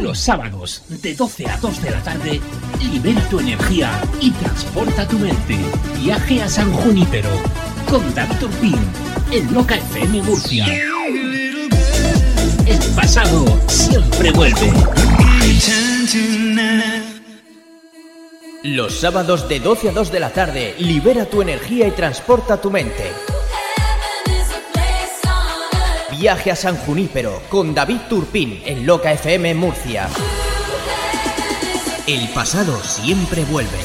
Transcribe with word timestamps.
Los 0.00 0.20
sábados, 0.20 0.82
de 0.88 1.14
12 1.14 1.46
a 1.46 1.56
2 1.56 1.82
de 1.82 1.90
la 1.90 2.02
tarde, 2.02 2.40
libera 2.80 3.20
tu 3.28 3.40
energía 3.40 4.00
y 4.20 4.30
transporta 4.30 5.06
tu 5.08 5.18
mente. 5.18 5.58
Viaje 6.00 6.40
a 6.42 6.48
San 6.48 6.72
Junípero 6.72 7.28
con 7.90 8.14
David 8.14 8.44
Urpín 8.44 8.78
en 9.32 9.52
Loca 9.52 9.74
FM 9.74 10.22
Murcia. 10.22 10.66
El 12.66 12.94
pasado 12.94 13.44
siempre 13.66 14.30
vuelve. 14.30 14.72
Los 18.62 19.00
sábados 19.00 19.48
de 19.48 19.58
12 19.58 19.88
a 19.88 19.92
2 19.92 20.12
de 20.12 20.20
la 20.20 20.30
tarde, 20.30 20.74
libera 20.78 21.24
tu 21.24 21.42
energía 21.42 21.88
y 21.88 21.90
transporta 21.90 22.60
tu 22.60 22.70
mente. 22.70 23.12
Viaje 26.18 26.50
a 26.50 26.56
San 26.56 26.76
Junípero 26.78 27.42
con 27.48 27.72
David 27.72 28.00
Turpín 28.08 28.60
en 28.64 28.84
Loca 28.84 29.12
FM 29.12 29.54
Murcia. 29.54 30.08
El 32.08 32.28
pasado 32.30 32.82
siempre 32.82 33.44
vuelve. 33.44 33.78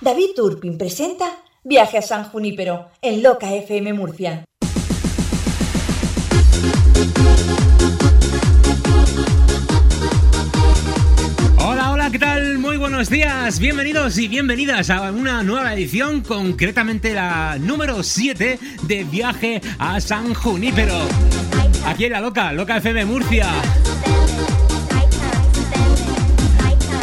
David 0.00 0.30
Turpin 0.34 0.78
presenta 0.78 1.36
Viaje 1.64 1.98
a 1.98 2.02
San 2.02 2.24
Junípero 2.24 2.88
en 3.02 3.22
Loca 3.22 3.52
FM 3.52 3.92
Murcia. 3.92 4.46
Buenos 12.84 13.08
días, 13.08 13.60
bienvenidos 13.60 14.18
y 14.18 14.28
bienvenidas 14.28 14.90
a 14.90 15.10
una 15.10 15.42
nueva 15.42 15.72
edición, 15.72 16.20
concretamente 16.20 17.14
la 17.14 17.56
número 17.58 18.02
7 18.02 18.58
de 18.82 19.04
Viaje 19.04 19.62
a 19.78 19.98
San 20.02 20.34
Junípero. 20.34 20.94
Aquí 21.86 22.04
en 22.04 22.12
la 22.12 22.20
Loca, 22.20 22.52
Loca 22.52 22.76
FM 22.76 23.06
Murcia. 23.06 23.48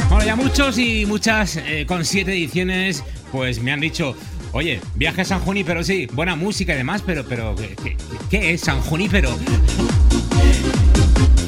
Bueno, 0.10 0.24
ya 0.24 0.36
muchos 0.36 0.78
y 0.78 1.08
muchas 1.08 1.58
eh, 1.58 1.86
con 1.88 2.06
7 2.06 2.32
ediciones, 2.32 3.04
pues 3.32 3.60
me 3.60 3.72
han 3.72 3.80
dicho, 3.80 4.16
Oye, 4.54 4.82
viaje 4.94 5.22
a 5.22 5.26
San 5.26 5.40
Junípero, 5.40 5.84
sí, 5.84 6.08
buena 6.14 6.36
música 6.36 6.74
y 6.74 6.78
demás, 6.78 7.02
pero, 7.04 7.26
pero, 7.28 7.56
¿qué, 7.56 7.98
qué 8.30 8.54
es 8.54 8.62
San 8.62 8.82
Junípero? 8.82 9.36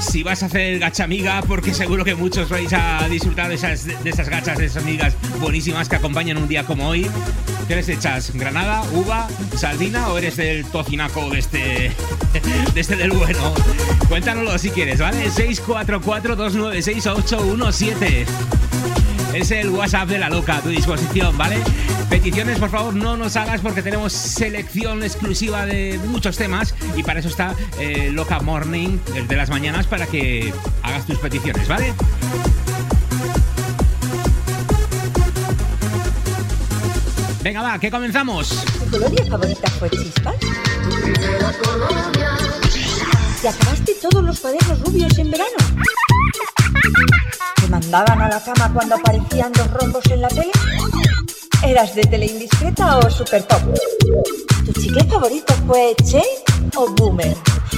Si 0.00 0.22
vas 0.22 0.42
a 0.42 0.46
hacer 0.46 0.78
gacha 0.78 1.04
amiga, 1.04 1.42
porque 1.46 1.74
seguro 1.74 2.04
que 2.04 2.14
muchos 2.14 2.48
vais 2.48 2.72
a 2.72 3.06
disfrutar 3.08 3.48
de 3.48 3.54
esas, 3.54 3.84
de 3.84 4.10
esas 4.10 4.28
gachas, 4.28 4.58
de 4.58 4.66
esas 4.66 4.82
amigas 4.82 5.14
buenísimas 5.40 5.88
que 5.88 5.96
acompañan 5.96 6.36
un 6.36 6.48
día 6.48 6.64
como 6.64 6.88
hoy. 6.88 7.08
¿Qué 7.68 7.76
les 7.76 7.88
echas? 7.88 8.32
¿Granada, 8.34 8.82
uva, 8.92 9.28
sardina 9.56 10.08
o 10.08 10.18
eres 10.18 10.36
del 10.36 10.64
tocinaco 10.64 11.28
de 11.30 11.38
este, 11.38 11.92
de 12.74 12.80
este 12.80 12.96
del 12.96 13.10
bueno? 13.10 13.54
Cuéntanoslo 14.08 14.58
si 14.58 14.70
quieres, 14.70 15.00
¿vale? 15.00 15.30
644-296-817. 15.30 18.26
Es 19.38 19.52
el 19.52 19.70
WhatsApp 19.70 20.08
de 20.08 20.18
la 20.18 20.28
loca 20.28 20.56
a 20.56 20.60
tu 20.60 20.68
disposición, 20.68 21.38
¿vale? 21.38 21.58
Peticiones, 22.10 22.58
por 22.58 22.70
favor, 22.70 22.92
no 22.92 23.16
nos 23.16 23.36
hagas 23.36 23.60
porque 23.60 23.82
tenemos 23.82 24.12
selección 24.12 25.04
exclusiva 25.04 25.64
de 25.64 25.96
muchos 26.08 26.36
temas 26.36 26.74
y 26.96 27.04
para 27.04 27.20
eso 27.20 27.28
está 27.28 27.54
eh, 27.78 28.10
Loca 28.12 28.40
Morning, 28.40 28.98
el 29.14 29.28
de 29.28 29.36
las 29.36 29.48
mañanas, 29.48 29.86
para 29.86 30.06
que 30.06 30.52
hagas 30.82 31.06
tus 31.06 31.18
peticiones, 31.20 31.68
¿vale? 31.68 31.94
Venga, 37.44 37.62
va, 37.62 37.78
que 37.78 37.92
comenzamos. 37.92 38.64
¿Tu 38.80 38.90
colonia 38.90 39.24
favorita 39.24 39.70
fue 39.70 39.88
Chispas? 39.90 40.34
¿Te 43.40 43.48
acabaste 43.48 43.94
todos 44.02 44.24
los 44.24 44.40
cuadernos 44.40 44.80
rubios 44.80 45.16
en 45.16 45.30
verano? 45.30 45.56
¿Te 47.68 47.72
mandaban 47.72 48.22
a 48.22 48.30
la 48.30 48.40
cama 48.42 48.72
cuando 48.72 48.94
aparecían 48.94 49.52
dos 49.52 49.70
rombos 49.72 50.02
en 50.06 50.22
la 50.22 50.28
tele? 50.28 50.50
¿Eras 51.62 51.94
de 51.94 52.00
tele 52.00 52.24
indiscreta 52.24 52.96
o 52.96 53.10
super 53.10 53.42
top? 53.42 53.60
¿Tu 54.64 54.72
chicle 54.72 55.04
favorito 55.04 55.52
fue 55.66 55.94
Che 56.02 56.22
o 56.76 56.88
Boomer? 56.94 57.36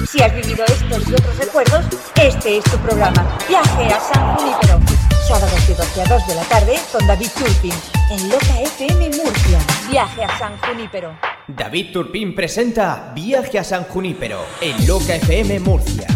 Si 0.09 0.23
has 0.23 0.33
vivido 0.33 0.65
estos 0.67 1.09
y 1.09 1.15
otros 1.15 1.37
recuerdos, 1.39 1.85
este 2.23 2.59
es 2.59 2.65
tu 2.67 2.77
programa. 2.79 3.37
Viaje 3.49 3.93
a 3.93 3.99
San 3.99 4.37
Junípero. 4.37 4.81
Sábados 5.27 5.67
de 5.67 5.75
12 5.75 6.03
a 6.03 6.05
2 6.05 6.27
de 6.29 6.35
la 6.37 6.43
tarde 6.43 6.77
con 6.93 7.07
David 7.09 7.31
Turpin 7.37 7.75
en 8.13 8.29
Loca 8.29 8.61
FM 8.61 9.11
Murcia. 9.17 9.59
Viaje 9.91 10.23
a 10.23 10.39
San 10.39 10.57
Junípero. 10.59 11.17
David 11.49 11.93
Turpin 11.93 12.33
presenta 12.33 13.11
Viaje 13.13 13.59
a 13.59 13.65
San 13.65 13.83
Junípero 13.83 14.39
en 14.61 14.87
Loca 14.87 15.17
FM 15.17 15.59
Murcia. 15.59 16.10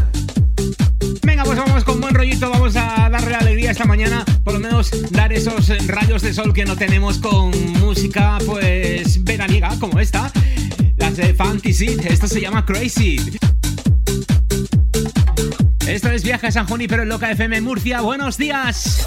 Venga, 1.34 1.46
pues 1.46 1.58
vamos 1.58 1.82
con 1.82 2.00
buen 2.00 2.14
rollito, 2.14 2.48
vamos 2.48 2.76
a 2.76 3.08
darle 3.10 3.34
alegría 3.34 3.72
esta 3.72 3.84
mañana, 3.84 4.24
por 4.44 4.54
lo 4.54 4.60
menos 4.60 4.92
dar 5.10 5.32
esos 5.32 5.66
rayos 5.88 6.22
de 6.22 6.32
sol 6.32 6.52
que 6.52 6.64
no 6.64 6.76
tenemos 6.76 7.18
con 7.18 7.50
música, 7.80 8.38
pues 8.46 9.24
veraniega 9.24 9.76
como 9.80 9.98
esta, 9.98 10.30
las 10.96 11.16
de 11.16 11.34
Fantasy, 11.34 11.96
esto 12.04 12.28
se 12.28 12.40
llama 12.40 12.64
Crazy. 12.64 13.36
Esto 15.88 16.08
es 16.12 16.22
Viaje 16.22 16.46
a 16.46 16.52
San 16.52 16.68
Junípero 16.68 17.02
en 17.02 17.08
Loca 17.08 17.28
FM 17.28 17.62
Murcia, 17.62 18.00
buenos 18.00 18.38
días. 18.38 19.04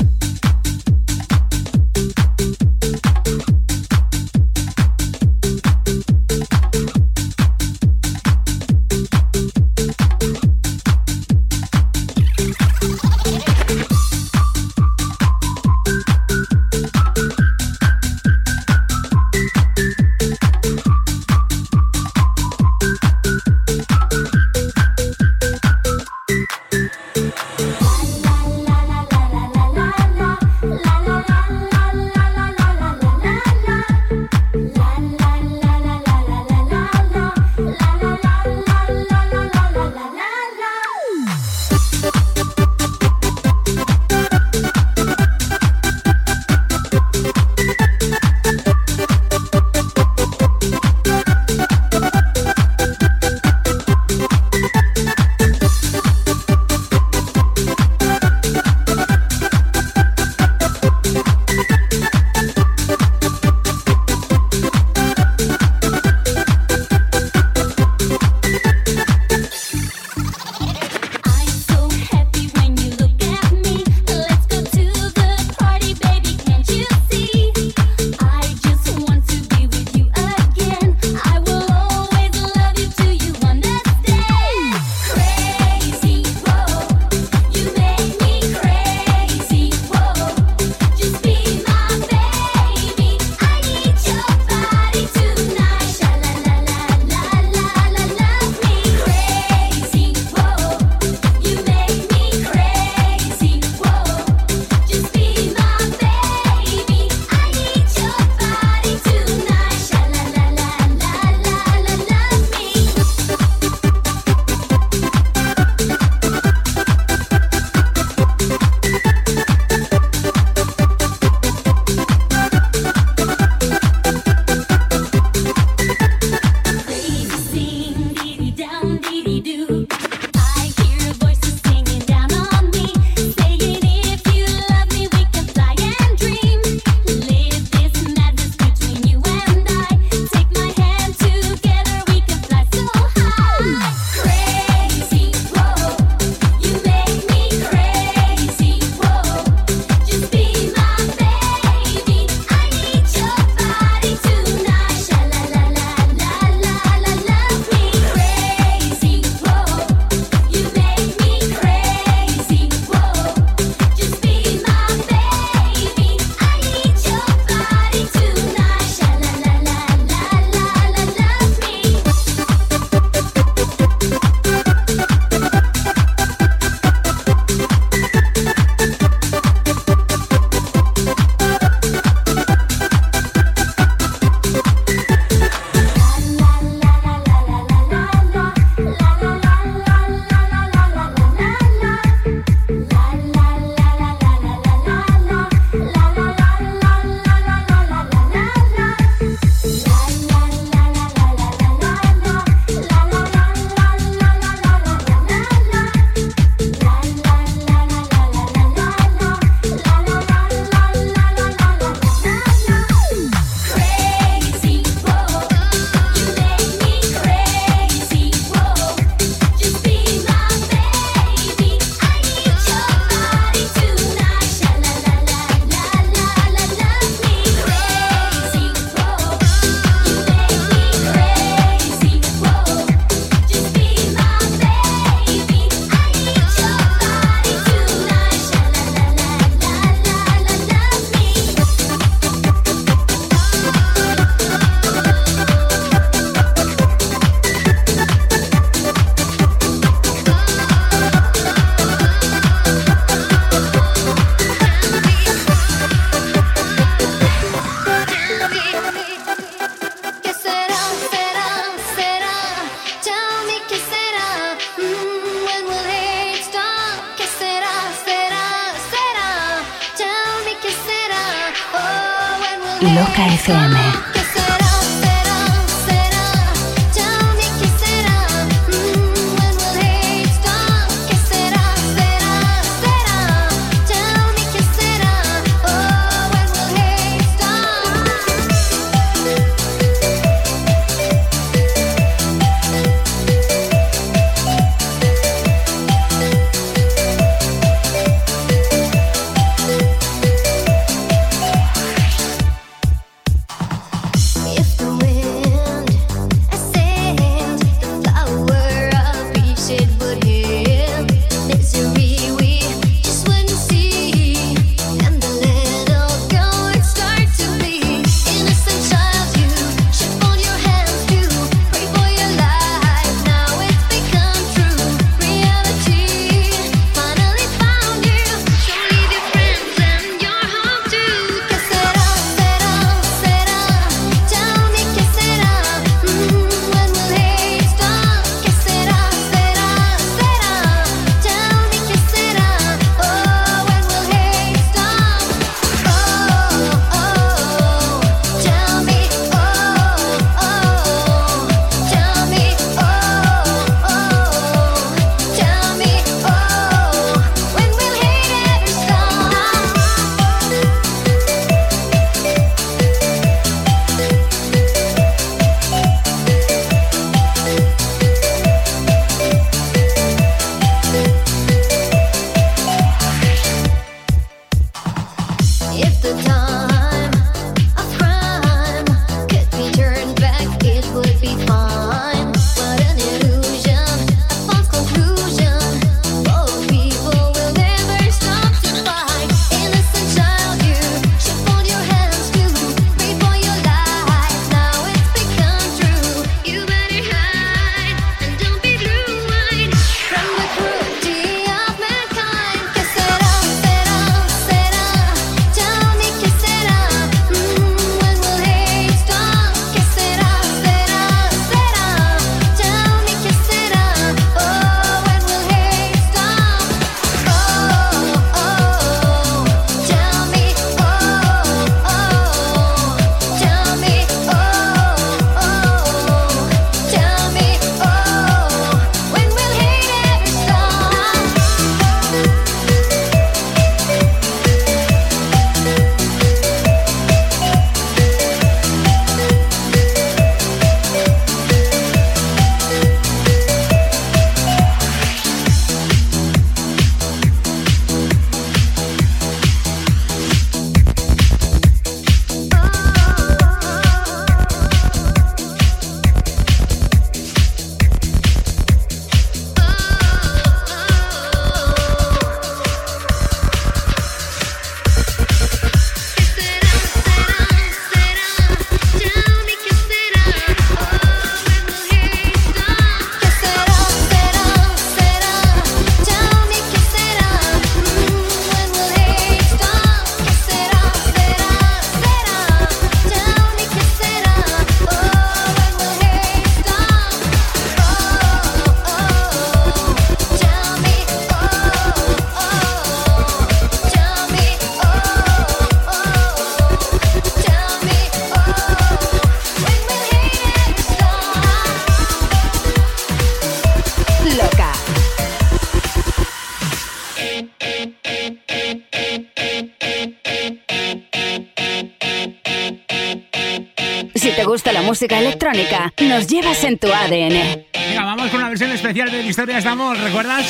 electrónica. 515.15 515.93
Nos 516.01 516.27
llevas 516.27 516.63
en 516.63 516.77
tu 516.77 516.87
ADN. 516.87 517.65
Venga, 517.73 518.03
vamos 518.03 518.29
con 518.29 518.39
una 518.39 518.49
versión 518.49 518.71
especial 518.71 519.11
de 519.11 519.23
Historias 519.23 519.63
de 519.63 519.69
Amor, 519.69 519.97
¿recuerdas? 519.97 520.45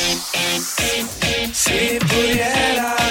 Si 1.52 1.98
pudiera. 2.00 3.07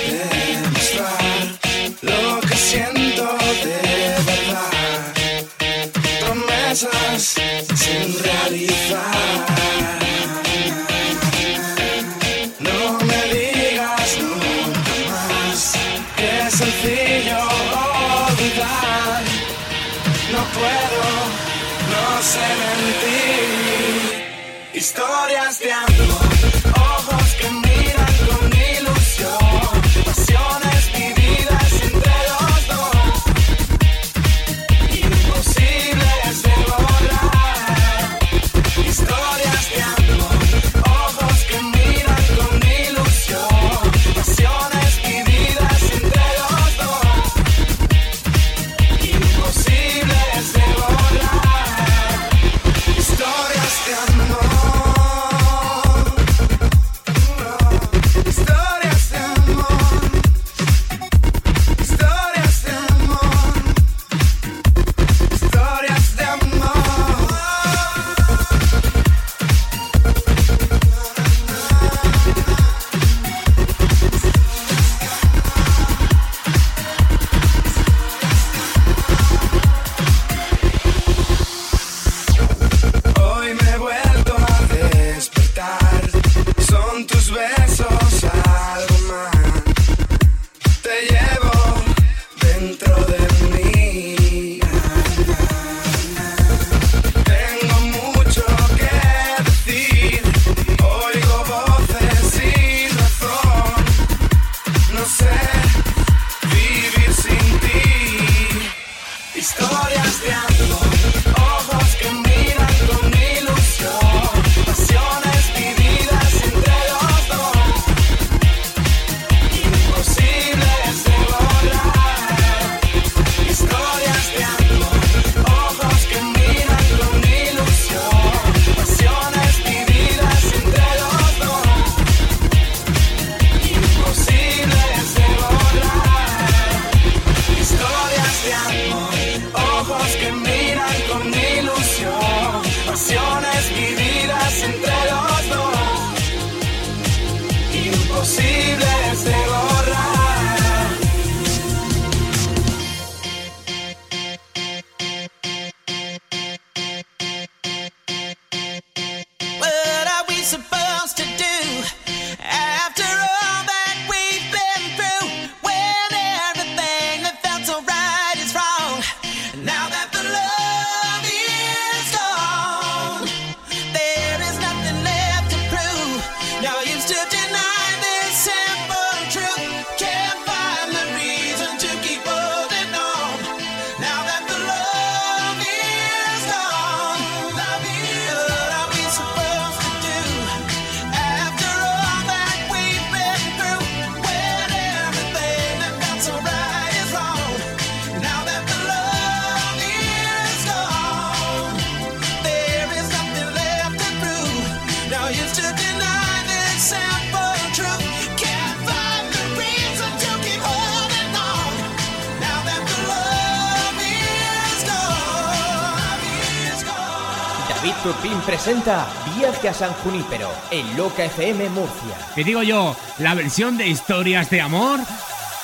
San 219.73 219.93
Junípero, 219.93 220.49
en 220.71 220.97
Loca 220.97 221.25
FM 221.25 221.69
Murcia. 221.69 222.17
Te 222.36 222.43
digo 222.43 222.63
yo, 222.63 222.95
la 223.19 223.34
versión 223.34 223.77
de 223.77 223.88
historias 223.88 224.49
de 224.49 224.62
amor, 224.62 224.99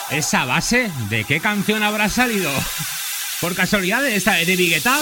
¿esa 0.10 0.46
base 0.46 0.92
de 1.10 1.24
qué 1.24 1.40
canción 1.40 1.84
habrá 1.84 2.10
salido? 2.10 2.52
¿Por 3.42 3.56
casualidad 3.56 4.06
esta 4.06 4.34
de 4.34 4.46
David 4.46 4.74
Guetta? 4.74 5.02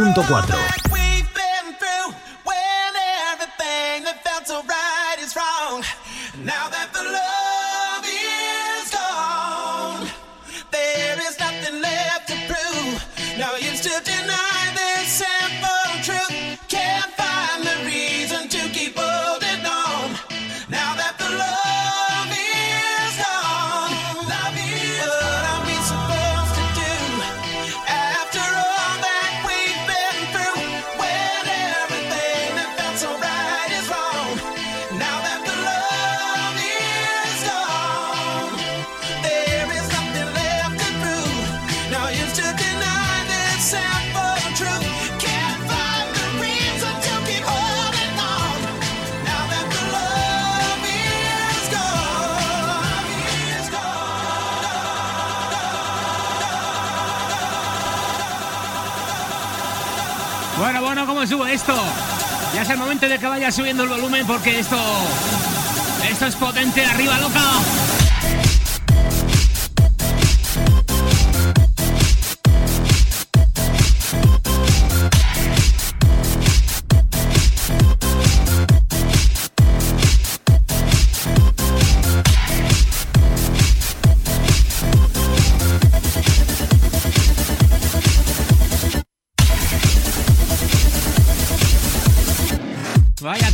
106.4. 0.00 0.59
subiendo 63.52 63.82
el 63.82 63.88
volumen 63.88 64.26
porque 64.26 64.60
esto. 64.60 64.76
Esto 66.10 66.26
es 66.26 66.36
potente, 66.36 66.84
arriba 66.84 67.18
loca. 67.18 67.40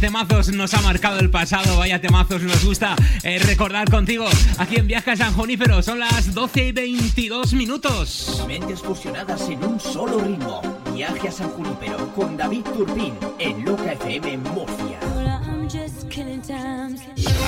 Temazos 0.07 0.53
nos 0.53 0.73
ha 0.73 0.81
marcado 0.83 1.19
el 1.19 1.31
pasado, 1.31 1.79
vaya 1.79 2.01
temazos 2.01 2.41
nos 2.41 2.65
gusta 2.65 2.95
eh, 3.25 3.41
recordar 3.41 3.91
contigo 3.91 4.25
aquí 4.57 4.77
en 4.77 4.87
Viaje 4.87 5.11
a 5.11 5.17
San 5.17 5.33
Junípero. 5.33 5.83
Son 5.83 5.99
las 5.99 6.33
12 6.33 6.69
y 6.69 6.71
22 6.71 7.53
minutos. 7.55 8.45
Mentes 8.47 8.83
fusionadas 8.83 9.49
en 9.49 9.65
un 9.65 9.81
solo 9.81 10.21
ritmo. 10.21 10.63
Viaje 10.95 11.27
a 11.27 11.33
San 11.33 11.49
Junípero 11.49 12.15
con 12.15 12.37
David 12.37 12.63
Turbín 12.67 13.15
en 13.41 13.65
Loca 13.65 13.95
FM 13.95 14.37
Murcia. 14.37 15.01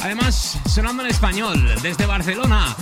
Además, 0.00 0.58
sonando 0.68 1.02
en 1.02 1.10
español, 1.10 1.74
desde 1.82 2.06
Barcelona, 2.06 2.76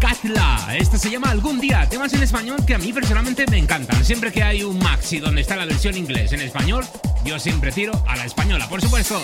Catla. 0.00 0.74
Este 0.74 0.98
se 0.98 1.10
llama 1.10 1.30
Algún 1.30 1.60
Día. 1.60 1.86
Temas 1.86 2.14
en 2.14 2.22
español 2.22 2.64
que 2.66 2.74
a 2.74 2.78
mí 2.78 2.94
personalmente 2.94 3.44
me 3.50 3.58
encantan. 3.58 4.02
Siempre 4.06 4.32
que 4.32 4.42
hay 4.42 4.62
un 4.62 4.78
maxi 4.78 5.18
donde 5.18 5.42
está 5.42 5.54
la 5.54 5.66
versión 5.66 5.96
inglés 5.98 6.32
en 6.32 6.40
español, 6.40 6.86
yo 7.26 7.38
siempre 7.38 7.72
tiro 7.72 7.92
a 8.08 8.16
la 8.16 8.24
española, 8.24 8.70
por 8.70 8.80
supuesto. 8.80 9.22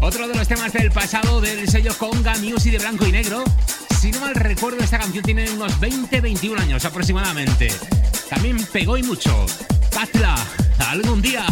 Otro 0.00 0.26
de 0.26 0.34
los 0.34 0.48
temas 0.48 0.72
del 0.72 0.90
pasado 0.90 1.40
del 1.40 1.68
sello 1.68 1.96
Conga 1.96 2.34
Music 2.38 2.72
de 2.72 2.78
blanco 2.78 3.06
y 3.06 3.12
negro. 3.12 3.44
Si 3.98 4.12
no 4.12 4.20
mal 4.20 4.34
recuerdo, 4.36 4.78
esta 4.78 4.96
canción 4.96 5.24
tiene 5.24 5.50
unos 5.50 5.80
20-21 5.80 6.60
años 6.60 6.84
aproximadamente. 6.84 7.66
También 8.30 8.56
pegó 8.72 8.96
y 8.96 9.02
mucho. 9.02 9.44
Catla, 9.90 10.36
algún 10.86 11.20
día. 11.20 11.44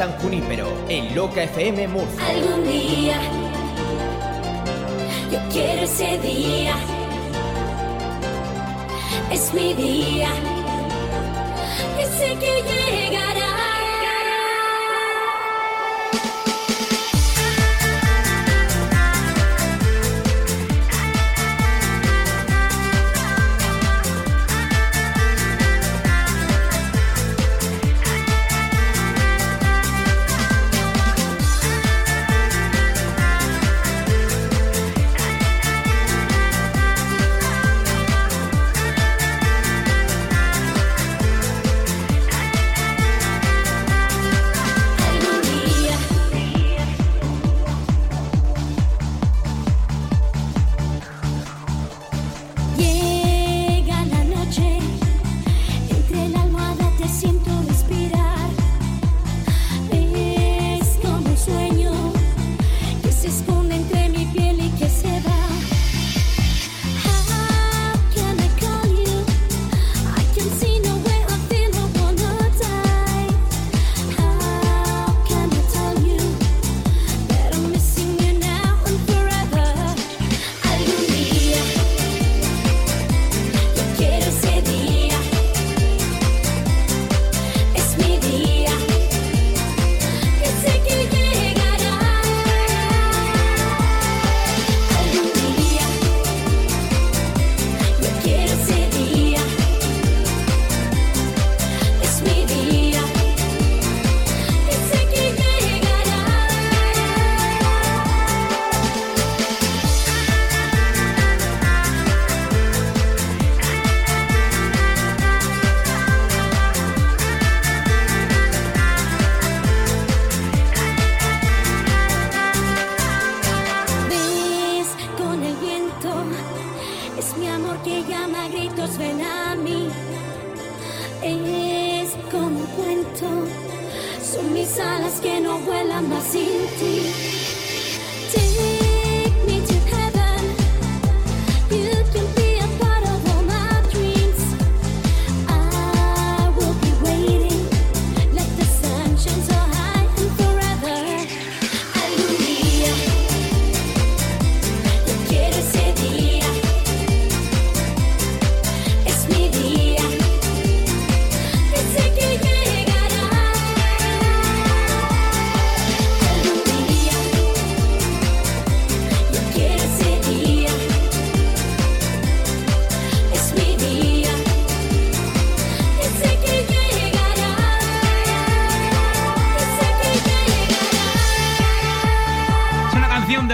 San 0.00 0.12
Junípero 0.12 0.66
en 0.88 1.14
Loca 1.14 1.42
FM 1.42 1.86
Murcia. 1.88 2.26
Algún 2.26 2.64
día, 2.66 3.20
yo 5.30 5.38
quiero 5.52 5.82
ese 5.82 6.18
día. 6.20 6.74
Es 9.30 9.52
mi 9.52 9.74
día. 9.74 10.59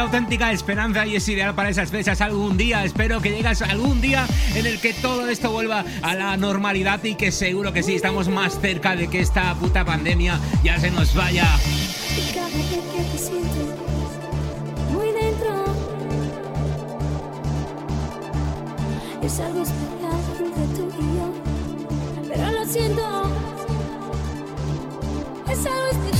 Auténtica 0.00 0.52
esperanza 0.52 1.06
y 1.06 1.16
es 1.16 1.28
ideal 1.28 1.54
para 1.54 1.70
esas 1.70 1.90
fechas 1.90 2.20
algún 2.20 2.56
día. 2.56 2.85
Espero 2.85 3.20
que 3.20 3.30
llegas 3.30 3.62
algún 3.62 4.00
día 4.00 4.26
en 4.54 4.66
el 4.66 4.80
que 4.80 4.92
todo 4.92 5.28
esto 5.28 5.50
vuelva 5.50 5.85
a 6.02 6.14
la 6.14 6.37
normalidad 6.37 7.02
y 7.04 7.14
que 7.14 7.32
seguro 7.32 7.72
que 7.72 7.82
sí, 7.82 7.94
estamos 7.94 8.28
más 8.28 8.61
cerca 8.61 8.96
de 8.96 9.09
que 9.09 9.20
esta 9.20 9.54
puta 9.54 9.85
pandemia 9.85 10.38
ya 10.62 10.78
se 10.78 10.90
nos 10.90 11.14
vaya. 11.14 11.46
Es 19.22 19.40
algo 19.40 19.62
especial. 25.90 26.15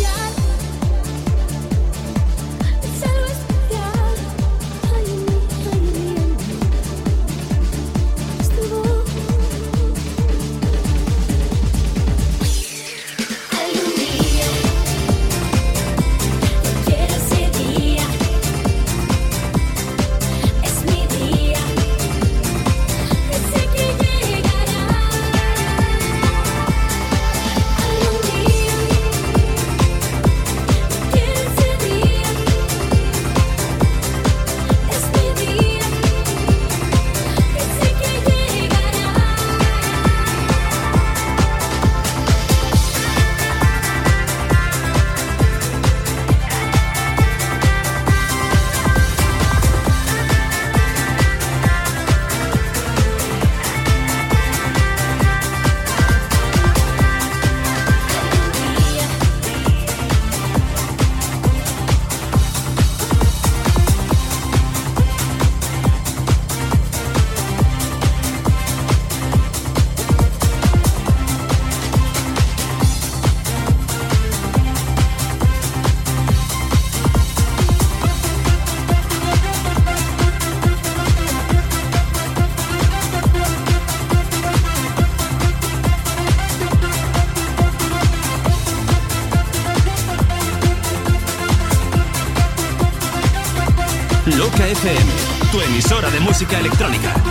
Emisora 95.77 96.11
de 96.11 96.21
música 96.21 96.59
electrónica. 96.59 97.26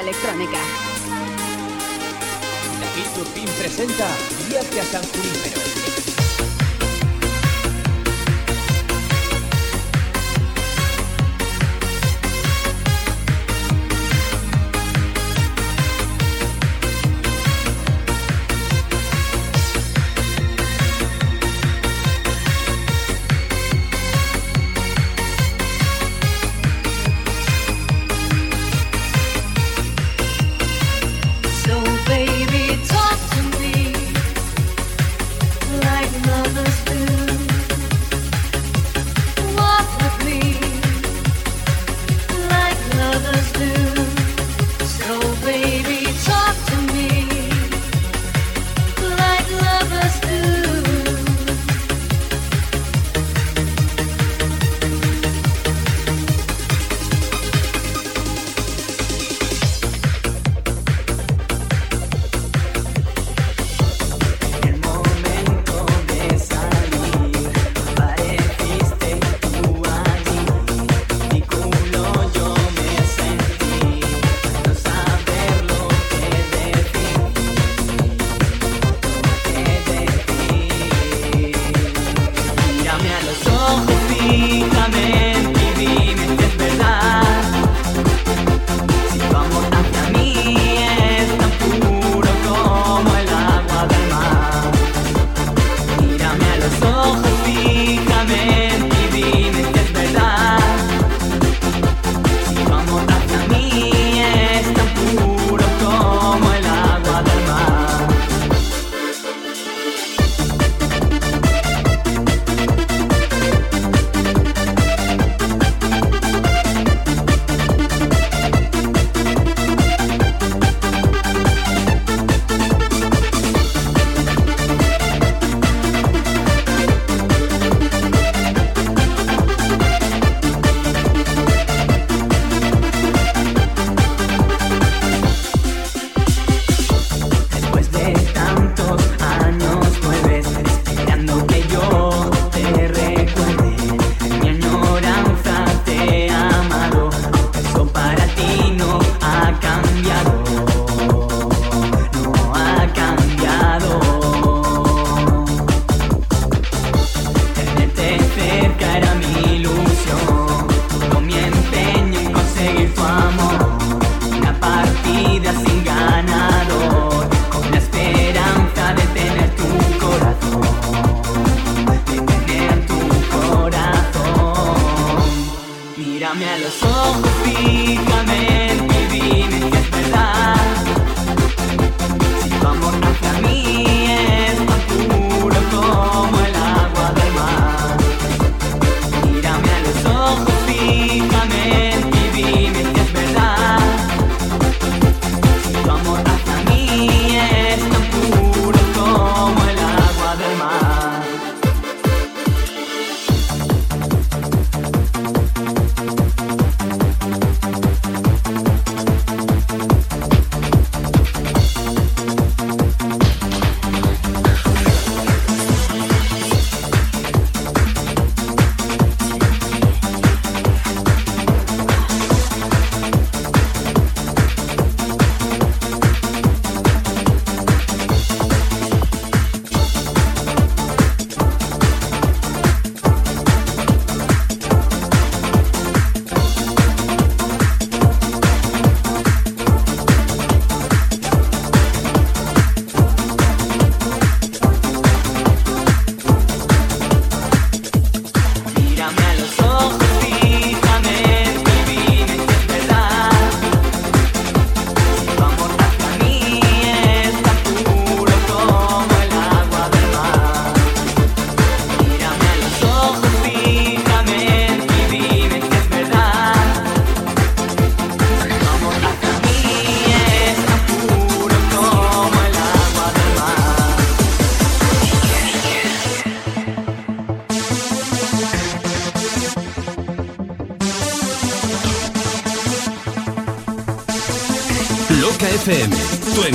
Electrónica. 0.00 0.57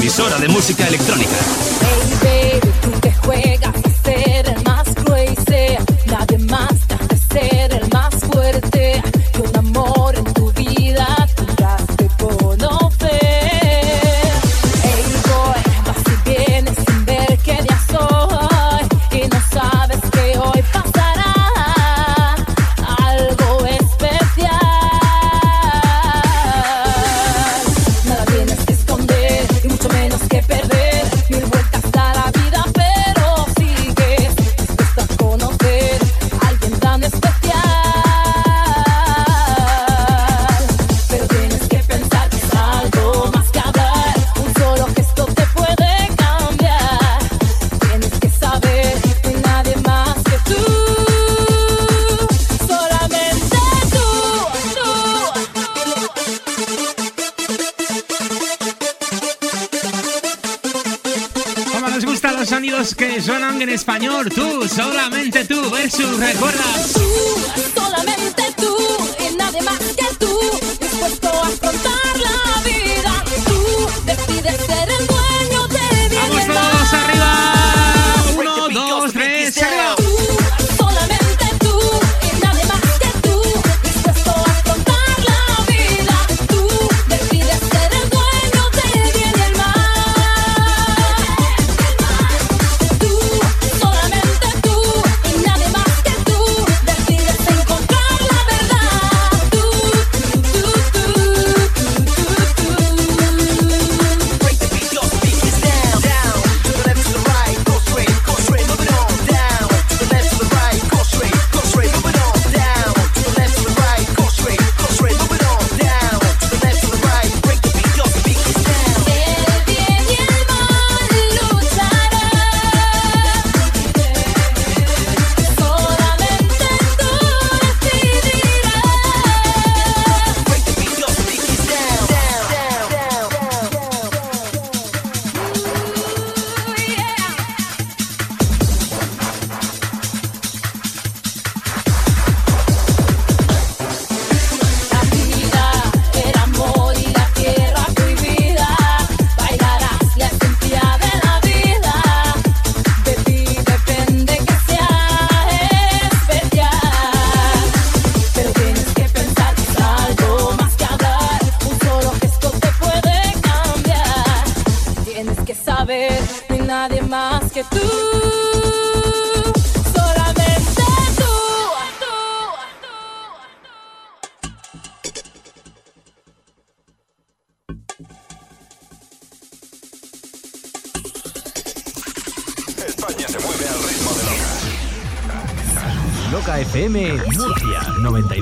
Emisora 0.04 0.38
de 0.38 0.50
música 0.50 0.86
electrónica. 0.86 1.53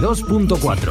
92.4. 0.02 0.91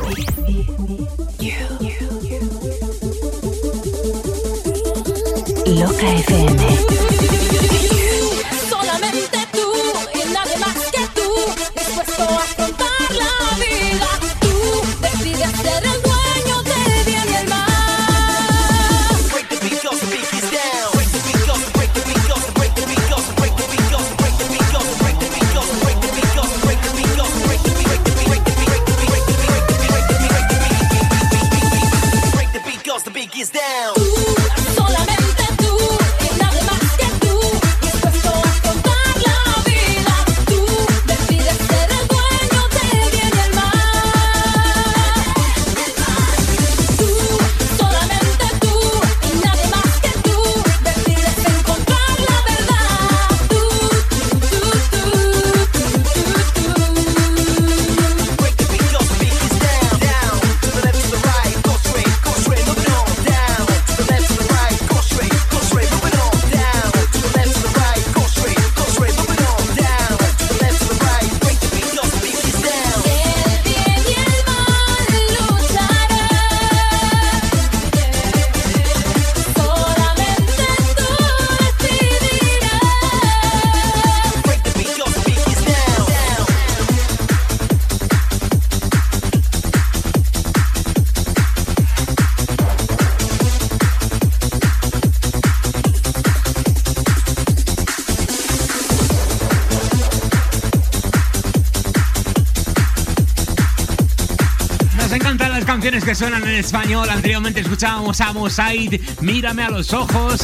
suenan 106.21 106.47
en 106.47 106.57
español. 106.57 107.09
Anteriormente 107.09 107.61
escuchábamos 107.61 108.21
a 108.21 108.35
Mosaid, 108.35 109.01
Mírame 109.23 109.62
a 109.62 109.71
los 109.71 109.95
ojos. 109.95 110.43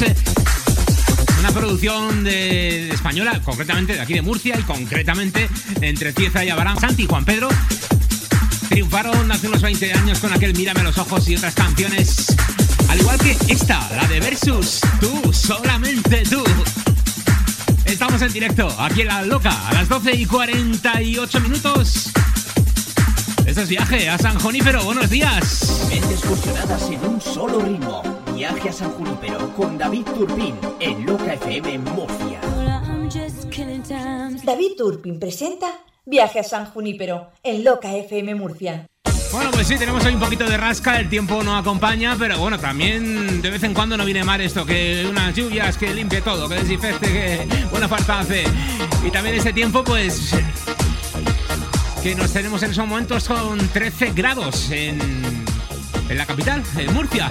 Una 1.39 1.51
producción 1.51 2.24
de, 2.24 2.89
española, 2.89 3.43
concretamente 3.45 3.93
de 3.93 4.01
aquí 4.01 4.14
de 4.14 4.22
Murcia 4.22 4.59
y 4.59 4.62
concretamente 4.62 5.51
entre 5.83 6.14
Cieza 6.14 6.43
y 6.47 6.49
Abarán. 6.49 6.81
Santi 6.81 7.03
y 7.03 7.07
Juan 7.07 7.27
Pedro 7.27 7.51
triunfaron 8.70 9.31
hace 9.31 9.49
unos 9.49 9.61
20 9.61 9.93
años 9.93 10.18
con 10.18 10.33
aquel 10.33 10.57
Mírame 10.57 10.81
a 10.81 10.85
los 10.85 10.97
ojos 10.97 11.29
y 11.29 11.37
otras 11.37 11.55
canciones. 11.55 12.35
Al 12.89 12.99
igual 12.99 13.18
que 13.18 13.37
esta, 13.49 13.87
la 13.95 14.09
de 14.09 14.18
Versus, 14.18 14.81
tú, 14.99 15.31
solamente 15.31 16.22
tú. 16.22 16.43
Estamos 17.85 18.22
en 18.22 18.33
directo, 18.33 18.74
aquí 18.81 19.03
en 19.03 19.09
La 19.09 19.20
Loca, 19.27 19.68
a 19.68 19.74
las 19.74 19.91
12 19.91 20.16
y 20.16 20.24
48 20.24 21.41
minutos. 21.41 22.12
Esto 23.47 23.61
es 23.61 23.68
viaje 23.68 24.09
a 24.09 24.18
San 24.18 24.39
Junípero, 24.41 24.83
buenos 24.85 25.09
días. 25.09 25.66
Fusionadas 26.27 26.91
en 26.91 27.07
un 27.07 27.20
solo 27.20 27.61
ritmo. 27.61 28.03
Viaje 28.35 28.68
a 28.68 28.72
San 28.72 28.91
Junípero 28.91 29.55
con 29.55 29.79
David 29.79 30.05
Turpin 30.07 30.57
en 30.81 31.07
Loca 31.07 31.35
FM 31.35 31.79
Murcia. 31.79 32.41
David 34.43 34.72
Turpin 34.77 35.20
presenta 35.20 35.68
Viaje 36.05 36.41
a 36.41 36.43
San 36.43 36.66
Junípero 36.66 37.31
en 37.45 37.62
Loca 37.62 37.95
FM 37.95 38.35
Murcia. 38.35 38.87
Bueno, 39.31 39.53
pues 39.53 39.68
sí, 39.68 39.77
tenemos 39.79 40.05
hoy 40.05 40.14
un 40.14 40.20
poquito 40.20 40.45
de 40.49 40.57
rasca, 40.57 40.99
el 40.99 41.09
tiempo 41.09 41.45
no 41.45 41.57
acompaña, 41.57 42.16
pero 42.18 42.39
bueno, 42.39 42.59
también 42.59 43.41
de 43.41 43.51
vez 43.51 43.62
en 43.62 43.72
cuando 43.72 43.97
no 43.97 44.05
viene 44.05 44.24
mal 44.24 44.41
esto, 44.41 44.66
que 44.66 45.07
unas 45.09 45.33
lluvias, 45.35 45.77
que 45.77 45.95
limpie 45.95 46.22
todo, 46.22 46.49
que 46.49 46.57
desinfecte, 46.57 47.07
que 47.07 47.66
buena 47.70 47.87
falta 47.87 48.20
hace. 48.20 48.43
Y 49.07 49.11
también 49.12 49.37
este 49.37 49.53
tiempo, 49.53 49.85
pues, 49.85 50.33
que 52.03 52.16
nos 52.16 52.33
tenemos 52.33 52.62
en 52.64 52.72
esos 52.72 52.87
momentos 52.87 53.29
con 53.29 53.59
13 53.68 54.11
grados 54.12 54.70
en, 54.72 55.45
en 56.09 56.18
la 56.18 56.26
capital, 56.26 56.62
en 56.76 56.92
Murcia. 56.94 57.30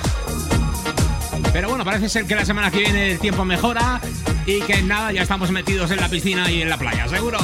Pero 1.53 1.69
bueno, 1.69 1.86
parece 1.86 2.09
ser 2.09 2.26
que 2.26 2.36
la 2.36 2.45
semana 2.45 2.71
que 2.71 2.80
viene 2.80 3.11
el 3.11 3.19
tiempo 3.19 3.45
mejora 3.45 4.01
y 4.45 4.61
que 4.61 4.82
nada, 4.82 5.11
ya 5.11 5.21
estamos 5.21 5.51
metidos 5.51 5.91
en 5.91 6.01
la 6.01 6.09
piscina 6.09 6.51
y 6.51 6.61
en 6.61 6.69
la 6.69 6.78
playa, 6.78 7.07
seguro. 7.07 7.39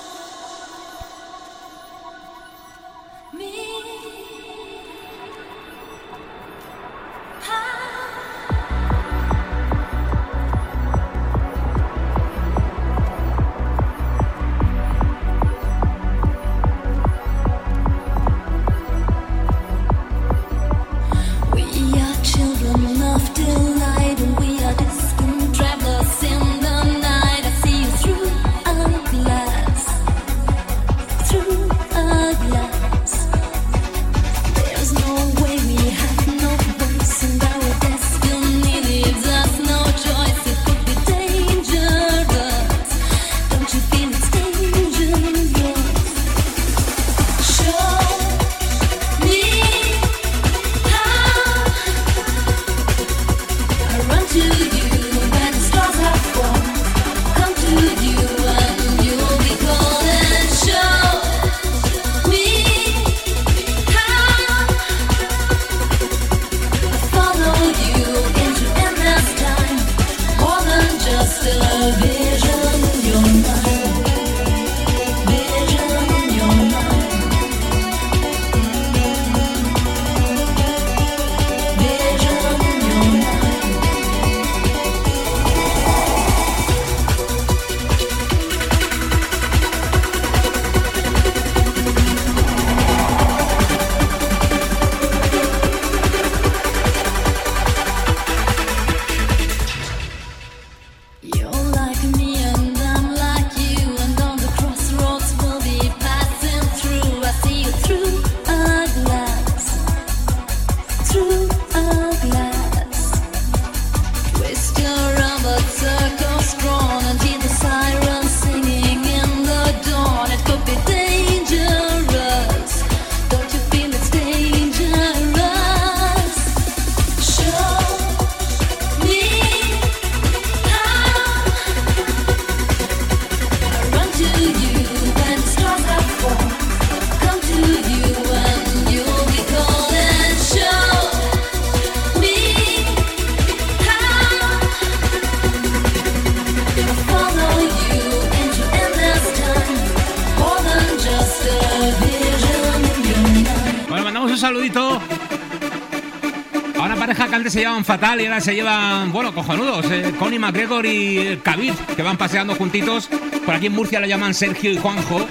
se 158.39 158.53
llevan, 158.53 159.11
bueno, 159.11 159.33
cojonudos. 159.33 159.85
Eh, 159.89 160.13
Connie 160.17 160.39
McGregor 160.39 160.85
y 160.85 161.39
Khabib, 161.43 161.75
que 161.95 162.01
van 162.01 162.17
paseando 162.17 162.55
juntitos. 162.55 163.07
Por 163.45 163.55
aquí 163.55 163.67
en 163.67 163.73
Murcia 163.73 163.99
lo 163.99 164.07
llaman 164.07 164.33
Sergio 164.33 164.71
y 164.71 164.77
Juanjo. 164.77 165.25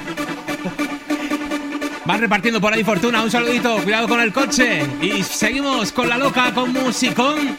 Van 2.04 2.20
repartiendo 2.20 2.60
por 2.60 2.72
ahí 2.72 2.84
fortuna. 2.84 3.22
Un 3.22 3.30
saludito, 3.30 3.76
cuidado 3.82 4.08
con 4.08 4.20
el 4.20 4.32
coche. 4.32 4.86
Y 5.02 5.22
seguimos 5.22 5.92
con 5.92 6.08
la 6.08 6.16
loca, 6.16 6.54
con 6.54 6.72
musicón. 6.72 7.56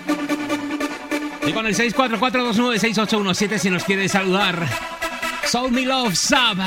Y 1.46 1.52
con 1.52 1.68
el 1.68 1.76
644296817 1.76 3.58
si 3.58 3.70
nos 3.70 3.84
quiere 3.84 4.10
saludar. 4.10 4.68
Soul 5.46 5.72
Me 5.72 5.84
Love 5.84 6.16
Sub. 6.16 6.58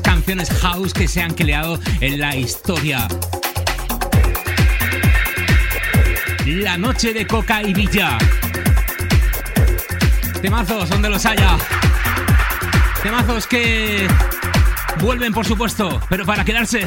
Canciones 0.00 0.50
house 0.50 0.92
que 0.92 1.06
se 1.06 1.22
han 1.22 1.34
creado 1.34 1.78
en 2.00 2.18
la 2.18 2.34
historia. 2.34 3.06
La 6.46 6.76
noche 6.76 7.12
de 7.12 7.26
Coca 7.26 7.62
y 7.62 7.72
Villa. 7.72 8.18
Temazos 10.42 10.88
donde 10.90 11.08
los 11.08 11.24
haya. 11.24 11.56
Temazos 13.02 13.46
que 13.46 14.08
vuelven, 15.00 15.32
por 15.32 15.46
supuesto, 15.46 16.00
pero 16.08 16.26
para 16.26 16.44
quedarse. 16.44 16.84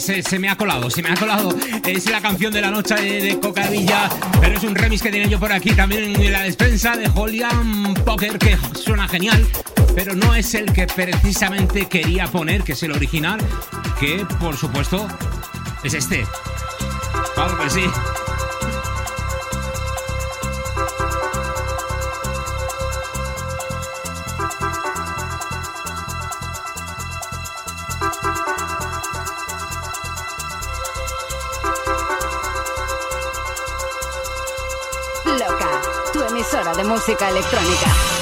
Se, 0.00 0.38
me 0.38 0.48
ha 0.48 0.56
colado, 0.56 0.90
se 0.90 1.02
me 1.02 1.10
ha 1.10 1.14
colado. 1.14 1.56
Es 1.86 2.10
la 2.10 2.20
canción 2.20 2.52
de 2.52 2.60
la 2.60 2.70
noche 2.70 2.94
de, 2.94 3.22
de 3.22 3.40
Cocadilla, 3.40 4.08
pero 4.40 4.56
es 4.56 4.64
un 4.64 4.74
remix 4.74 5.02
que 5.02 5.10
tiene 5.10 5.28
yo 5.28 5.38
por 5.38 5.52
aquí 5.52 5.70
también 5.72 6.20
en 6.20 6.32
la 6.32 6.42
despensa 6.42 6.96
de 6.96 7.10
Holian 7.14 7.94
Poker, 8.04 8.38
que 8.38 8.56
suena 8.74 9.08
genial, 9.08 9.46
pero 9.94 10.14
no 10.14 10.34
es 10.34 10.54
el 10.54 10.72
que 10.72 10.86
precisamente 10.86 11.86
quería 11.86 12.26
poner, 12.26 12.62
que 12.62 12.72
es 12.72 12.82
el 12.82 12.92
original, 12.92 13.40
que 14.00 14.26
por 14.40 14.56
supuesto 14.56 15.06
es 15.82 15.94
este. 15.94 16.24
Claro 17.34 17.58
que 17.58 17.70
sí. 17.70 17.84
Música 37.06 37.28
electrónica. 37.28 38.13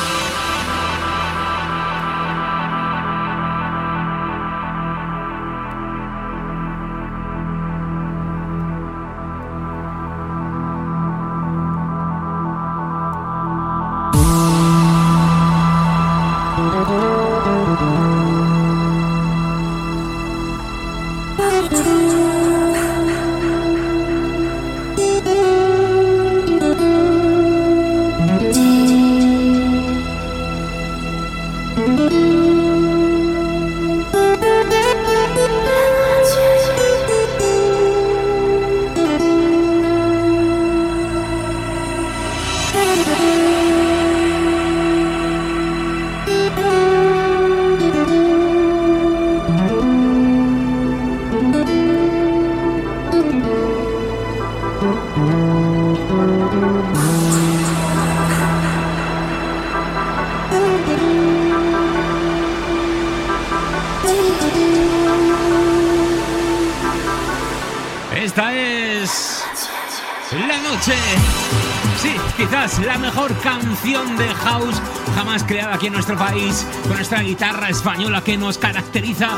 La 72.62 72.96
mejor 72.96 73.36
canción 73.40 74.16
de 74.16 74.28
house 74.28 74.80
jamás 75.16 75.42
creada 75.42 75.74
aquí 75.74 75.88
en 75.88 75.94
nuestro 75.94 76.16
país, 76.16 76.64
con 76.84 76.92
nuestra 76.92 77.20
guitarra 77.20 77.68
española 77.68 78.22
que 78.22 78.36
nos 78.36 78.56
caracteriza 78.56 79.30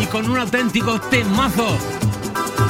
y 0.00 0.06
con 0.06 0.30
un 0.30 0.38
auténtico 0.38 1.00
temazo. 1.00 1.76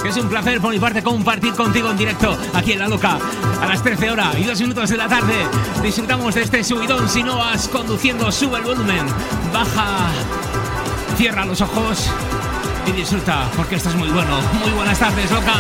Es 0.03 0.17
un 0.17 0.31
placer 0.31 0.63
por 0.63 0.73
mi 0.73 0.79
parte 0.79 1.03
compartir 1.03 1.53
contigo 1.53 1.91
en 1.91 1.99
directo 1.99 2.39
aquí 2.55 2.73
en 2.73 2.79
La 2.79 2.89
Loca 2.89 3.19
a 3.61 3.67
las 3.67 3.83
13 3.83 4.13
horas 4.13 4.35
y 4.39 4.45
2 4.45 4.61
minutos 4.63 4.89
de 4.89 4.97
la 4.97 5.09
tarde. 5.09 5.35
Disfrutamos 5.83 6.35
de 6.35 6.43
este 6.43 6.65
subidón. 6.65 7.07
Si 7.07 7.23
no 7.23 7.37
vas 7.37 7.69
conduciendo, 7.69 8.33
sube 8.33 8.57
el 8.57 8.65
volumen, 8.65 9.05
baja, 9.53 10.09
cierra 11.19 11.45
los 11.45 11.61
ojos 11.61 12.11
y 12.87 12.93
disfruta 12.93 13.51
porque 13.57 13.75
esto 13.75 13.91
es 13.91 13.95
muy 13.97 14.09
bueno. 14.09 14.41
Muy 14.63 14.71
buenas 14.71 14.99
tardes, 14.99 15.31
Loca. 15.31 15.53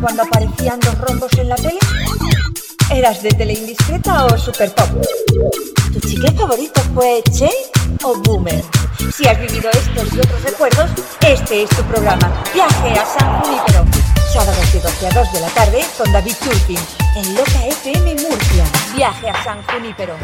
Cuando 0.00 0.22
aparecían 0.22 0.80
dos 0.80 0.98
rombos 0.98 1.32
en 1.34 1.48
la 1.48 1.56
tele? 1.56 1.78
¿Eras 2.90 3.22
de 3.22 3.30
tele 3.30 3.52
indiscreta 3.52 4.26
o 4.26 4.38
super 4.38 4.74
pop? 4.74 4.88
¿Tu 5.92 6.00
chicle 6.00 6.32
favorito 6.32 6.80
fue 6.94 7.22
Che 7.30 7.50
o 8.02 8.16
Boomer? 8.20 8.64
Si 9.14 9.26
has 9.26 9.38
vivido 9.38 9.70
estos 9.70 10.12
y 10.14 10.18
otros 10.18 10.42
recuerdos, 10.42 10.90
este 11.20 11.62
es 11.62 11.70
tu 11.70 11.82
programa. 11.84 12.42
Viaje 12.52 12.98
a 12.98 13.06
San 13.06 13.40
Junípero. 13.40 13.84
Sábados 14.32 14.72
de 14.72 14.80
12 14.80 15.06
a 15.06 15.10
2 15.10 15.32
de 15.32 15.40
la 15.40 15.48
tarde 15.48 15.84
con 15.98 16.12
David 16.12 16.34
Turpin 16.42 16.78
en 17.16 17.34
Loca 17.34 17.66
FM 17.66 18.14
Murcia. 18.22 18.64
Viaje 18.94 19.28
a 19.28 19.44
San 19.44 19.62
Junípero. 19.64 20.16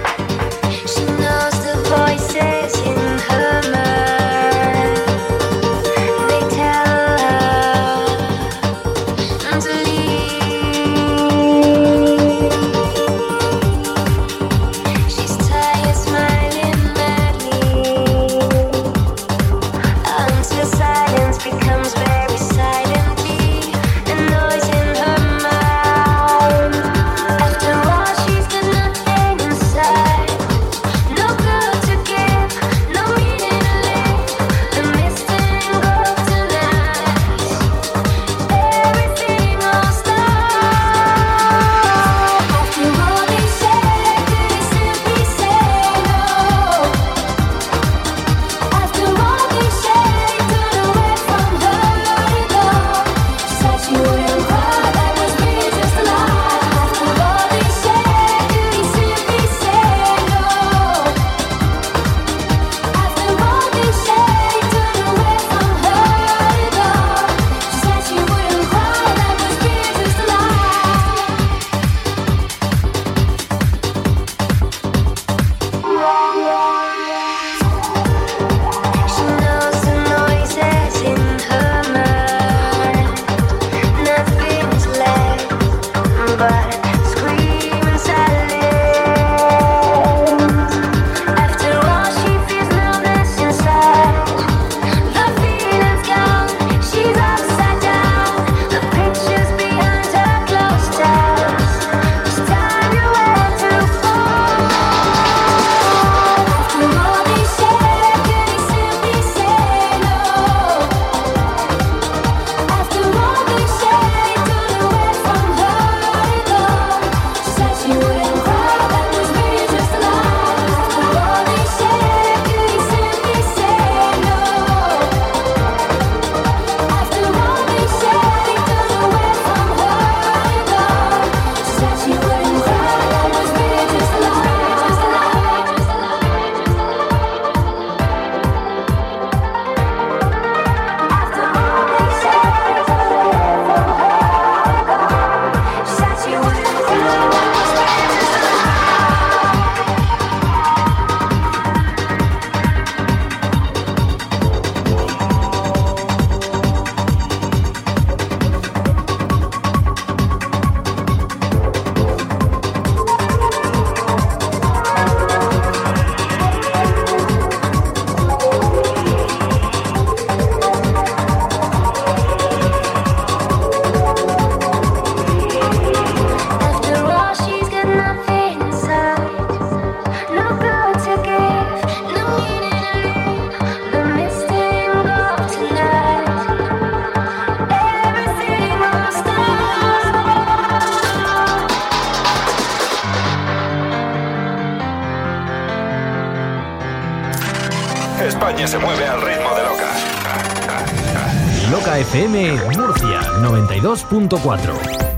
92.4. 204.05 205.17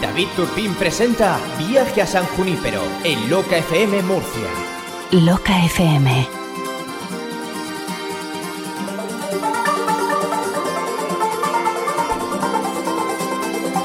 David 0.00 0.28
Turpin 0.36 0.74
presenta 0.74 1.40
Viaje 1.58 2.02
a 2.02 2.06
San 2.06 2.26
Junípero 2.26 2.82
en 3.04 3.30
Loca 3.30 3.56
FM 3.56 4.02
Murcia. 4.02 4.48
Loca 5.12 5.64
FM. 5.64 6.41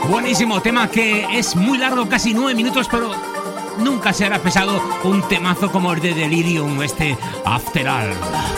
Buenísimo 0.09 0.61
tema 0.61 0.89
que 0.89 1.37
es 1.37 1.55
muy 1.55 1.77
largo, 1.77 2.07
casi 2.07 2.33
nueve 2.33 2.55
minutos, 2.55 2.87
pero 2.89 3.11
nunca 3.79 4.13
se 4.13 4.25
hará 4.25 4.39
pesado 4.39 4.81
un 5.03 5.21
temazo 5.27 5.69
como 5.69 5.91
el 5.91 5.99
de 5.99 6.13
Delirium, 6.13 6.81
este 6.81 7.17
After 7.43 7.87
All. 7.89 8.56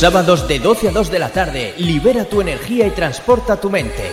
Sábados 0.00 0.48
de 0.48 0.58
12 0.58 0.88
a 0.88 0.92
2 0.92 1.10
de 1.10 1.18
la 1.18 1.28
tarde, 1.28 1.74
libera 1.76 2.24
tu 2.24 2.40
energía 2.40 2.86
y 2.86 2.90
transporta 2.90 3.60
tu 3.60 3.68
mente. 3.68 4.10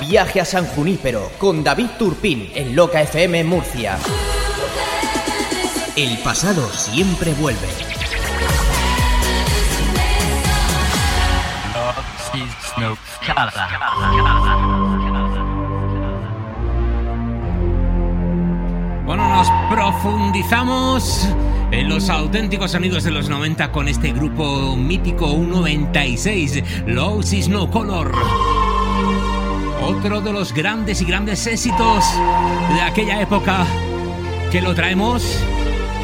Viaje 0.00 0.40
a 0.40 0.44
San 0.44 0.66
Junípero 0.66 1.30
con 1.38 1.62
David 1.62 1.90
Turpín 1.96 2.50
en 2.52 2.74
Loca 2.74 3.00
FM 3.00 3.44
Murcia. 3.44 3.96
El 5.94 6.18
pasado 6.18 6.68
siempre 6.70 7.32
vuelve. 7.34 7.68
Bueno, 19.06 19.28
nos 19.28 19.48
profundizamos 19.70 21.28
en 21.72 21.88
los 21.88 22.10
auténticos 22.10 22.72
sonidos 22.72 23.04
de 23.04 23.10
los 23.10 23.28
90 23.28 23.70
con 23.72 23.88
este 23.88 24.12
grupo 24.12 24.76
mítico 24.76 25.32
U96, 25.32 26.86
Low 26.86 27.20
Is 27.20 27.48
No 27.48 27.70
Color. 27.70 28.12
Otro 29.82 30.20
de 30.20 30.32
los 30.32 30.52
grandes 30.52 31.00
y 31.00 31.04
grandes 31.04 31.46
éxitos 31.46 32.04
de 32.74 32.80
aquella 32.80 33.20
época 33.20 33.64
que 34.50 34.60
lo 34.60 34.74
traemos 34.74 35.38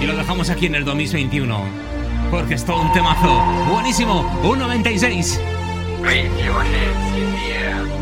y 0.00 0.06
lo 0.06 0.16
dejamos 0.16 0.50
aquí 0.50 0.66
en 0.66 0.76
el 0.76 0.84
2021. 0.84 1.60
Porque 2.30 2.54
es 2.54 2.64
todo 2.64 2.80
un 2.80 2.92
temazo. 2.92 3.42
Buenísimo, 3.70 4.24
U96. 4.42 5.38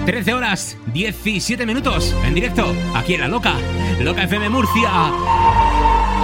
13 0.07 0.35
horas 0.35 0.77
17 0.93 1.65
minutos 1.65 2.15
en 2.25 2.35
directo 2.35 2.75
aquí 2.95 3.15
en 3.15 3.23
La 3.23 3.29
Loca, 3.29 3.55
Loca 4.01 4.25
FM 4.25 4.51
Murcia. 4.51 4.91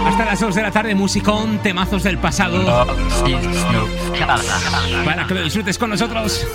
Hasta 0.07 0.25
las 0.25 0.41
2 0.41 0.55
de 0.55 0.63
la 0.63 0.71
tarde, 0.71 0.95
musicón, 0.95 1.59
temazos 1.59 2.03
del 2.03 2.19
pasado. 2.19 2.87
Para 5.05 5.27
que 5.27 5.35
lo 5.35 5.43
disfrutes 5.43 5.79
con 5.79 5.91
nosotros. 5.91 6.47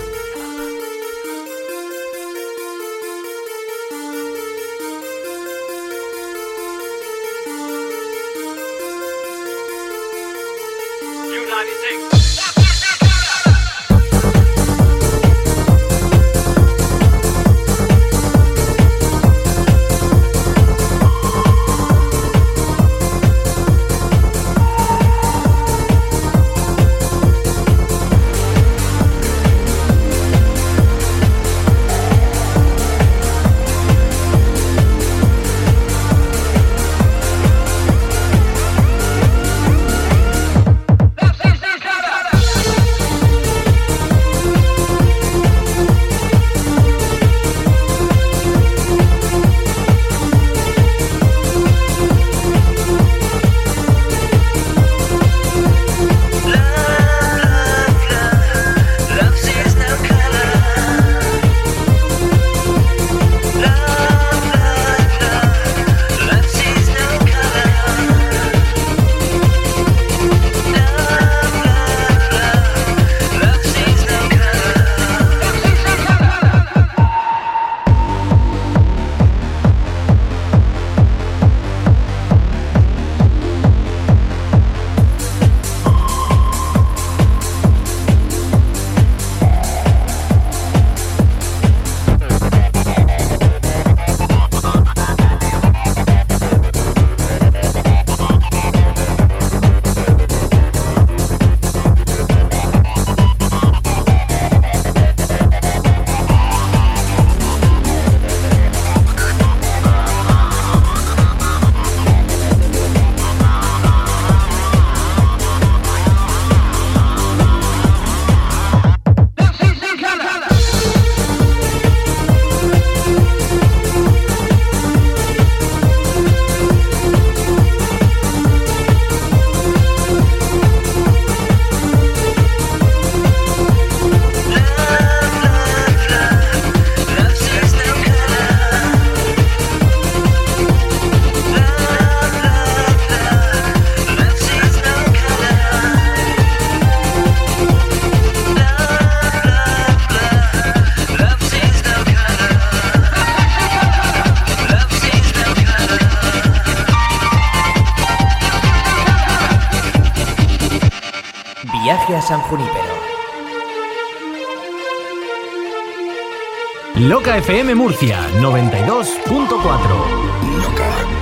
Loca 167.26 167.38
Murcia 167.74 168.20
92.4. 168.40 171.15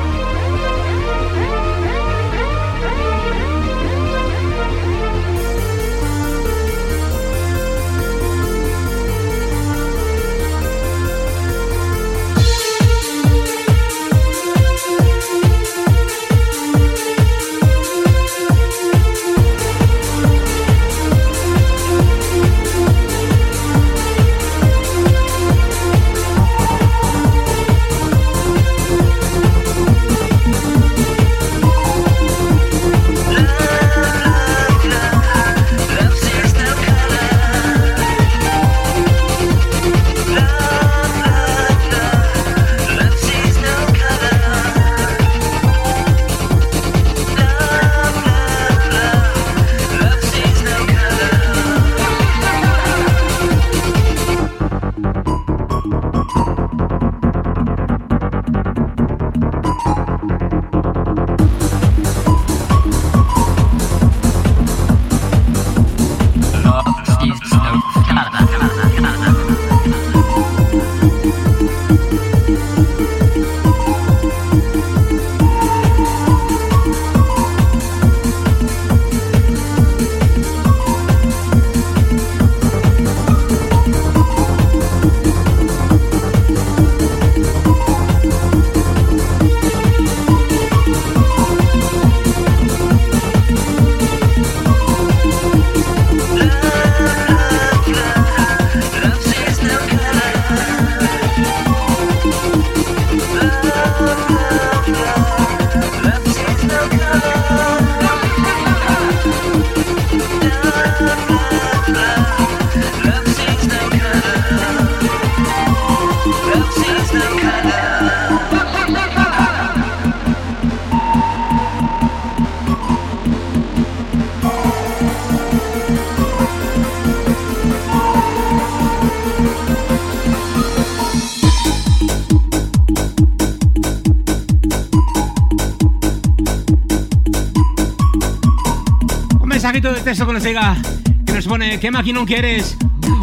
de 139.91 139.99
texto 139.99 140.25
que 140.25 140.31
nos 140.31 140.43
llega, 140.43 140.77
que 141.25 141.33
nos 141.33 141.45
pone, 141.45 141.77
¿qué 141.77 141.91
maquinón 141.91 142.25
quieres? 142.25 142.77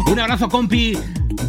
Un 0.05 0.19
abrazo, 0.19 0.47
compi, 0.47 0.95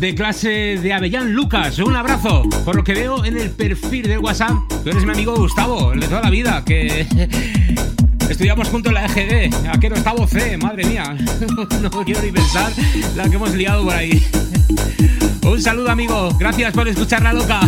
de 0.01 0.15
clase 0.15 0.79
de 0.81 0.93
Avellán 0.95 1.35
Lucas. 1.35 1.79
Un 1.81 1.95
abrazo. 1.97 2.49
Por 2.65 2.77
lo 2.77 2.83
que 2.83 2.95
veo 2.95 3.23
en 3.23 3.37
el 3.37 3.51
perfil 3.51 4.09
del 4.09 4.21
WhatsApp, 4.21 4.53
tú 4.83 4.89
eres 4.89 5.05
mi 5.05 5.13
amigo 5.13 5.37
Gustavo, 5.37 5.93
el 5.93 6.01
de 6.01 6.09
toda 6.09 6.23
la 6.23 6.31
vida, 6.31 6.65
que 6.65 7.07
estudiamos 8.31 8.69
juntos 8.69 8.91
en 8.91 8.95
la 8.95 9.05
EGD. 9.05 9.69
Aquel 9.69 9.93
Gustavo 9.93 10.27
C, 10.27 10.57
madre 10.57 10.85
mía. 10.85 11.15
No 11.83 11.91
quiero 12.05 12.23
ni 12.23 12.33
pensar 12.33 12.73
la 13.15 13.29
que 13.29 13.37
hemos 13.37 13.55
liado 13.55 13.85
por 13.85 13.95
ahí. 13.95 14.23
Un 15.43 15.61
saludo, 15.61 15.91
amigo. 15.91 16.31
Gracias 16.39 16.73
por 16.73 16.89
escuchar 16.89 17.23
la. 17.23 17.35
Loca. 17.35 17.61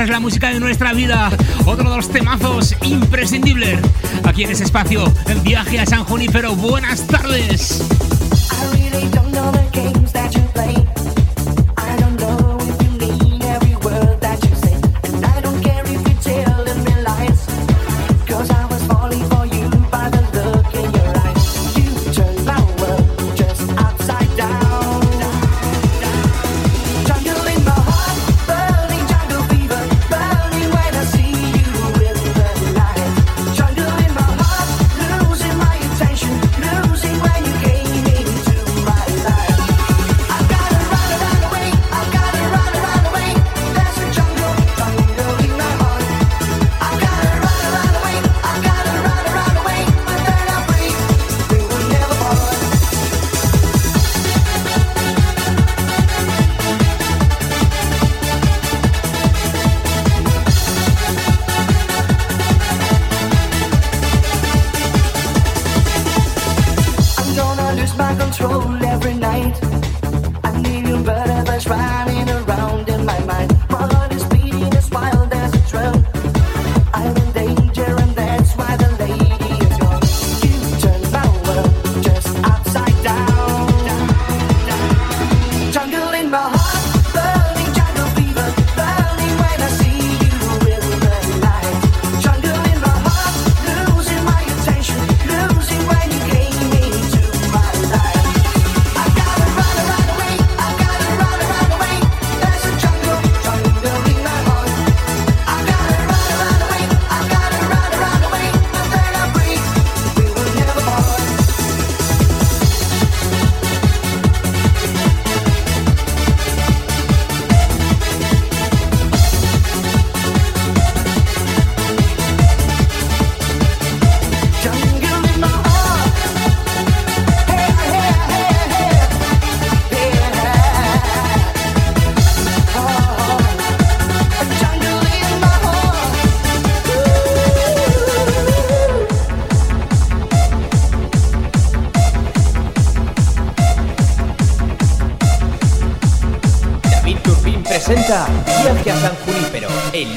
Esta 0.00 0.12
es 0.12 0.12
la 0.12 0.20
música 0.20 0.48
de 0.48 0.60
nuestra 0.60 0.94
vida. 0.94 1.30
Otro 1.66 1.90
de 1.90 1.96
los 1.96 2.08
temazos 2.08 2.74
imprescindibles. 2.84 3.80
Aquí 4.24 4.44
en 4.44 4.50
ese 4.50 4.64
espacio, 4.64 5.04
en 5.26 5.42
viaje 5.42 5.78
a 5.78 5.84
San 5.84 6.04
Junífero. 6.04 6.56
Buenas 6.56 7.06
tardes. 7.06 7.82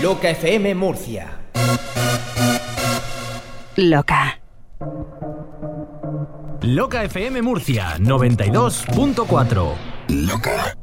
Loca 0.03 0.27
FM 0.35 0.75
Murcia. 0.75 1.39
Loca. 3.77 4.37
Loca 6.59 7.07
FM 7.07 7.41
Murcia 7.41 7.97
92.4. 7.99 9.77
Loca. 10.09 10.82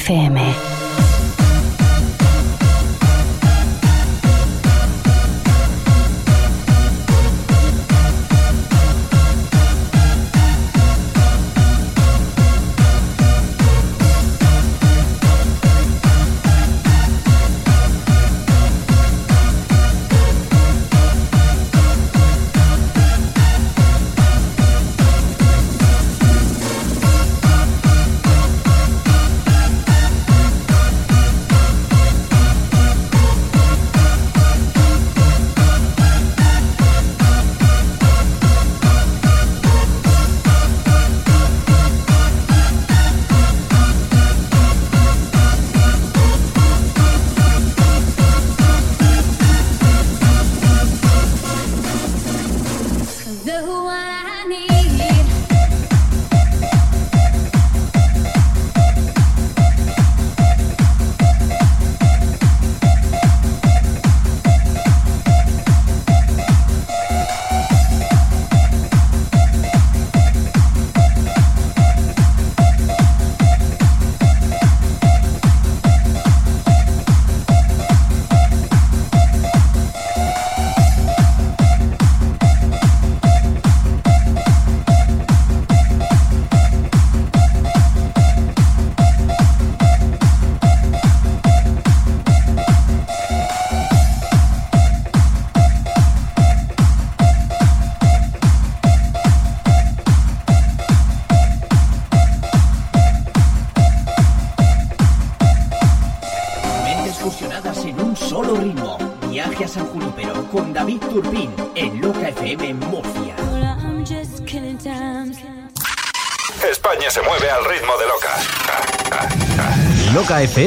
FM. 0.00 0.59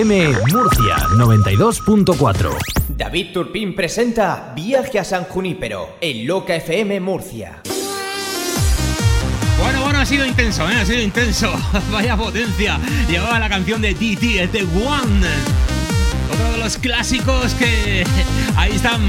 FM 0.03 0.33
Murcia 0.51 0.97
92.4. 1.15 2.57
David 2.89 3.27
Turpin 3.31 3.73
presenta 3.73 4.51
Viaje 4.53 4.99
a 4.99 5.03
San 5.05 5.23
Junípero 5.23 5.95
en 6.01 6.27
Loca 6.27 6.57
FM 6.57 6.99
Murcia. 6.99 7.61
Bueno, 9.61 9.81
bueno, 9.81 9.99
ha 9.99 10.05
sido 10.05 10.25
intenso, 10.25 10.69
¿eh? 10.69 10.75
ha 10.75 10.85
sido 10.85 11.01
intenso. 11.01 11.53
Vaya 11.91 12.17
potencia. 12.17 12.77
Llevaba 13.07 13.39
la 13.39 13.47
canción 13.47 13.81
de 13.81 13.93
TT, 13.93 14.41
es 14.41 14.51
de 14.51 14.63
One. 14.63 15.25
Otro 16.33 16.51
de 16.51 16.57
los 16.57 16.77
clásicos 16.77 17.53
que 17.53 18.05
ahí 18.57 18.73
están 18.73 18.99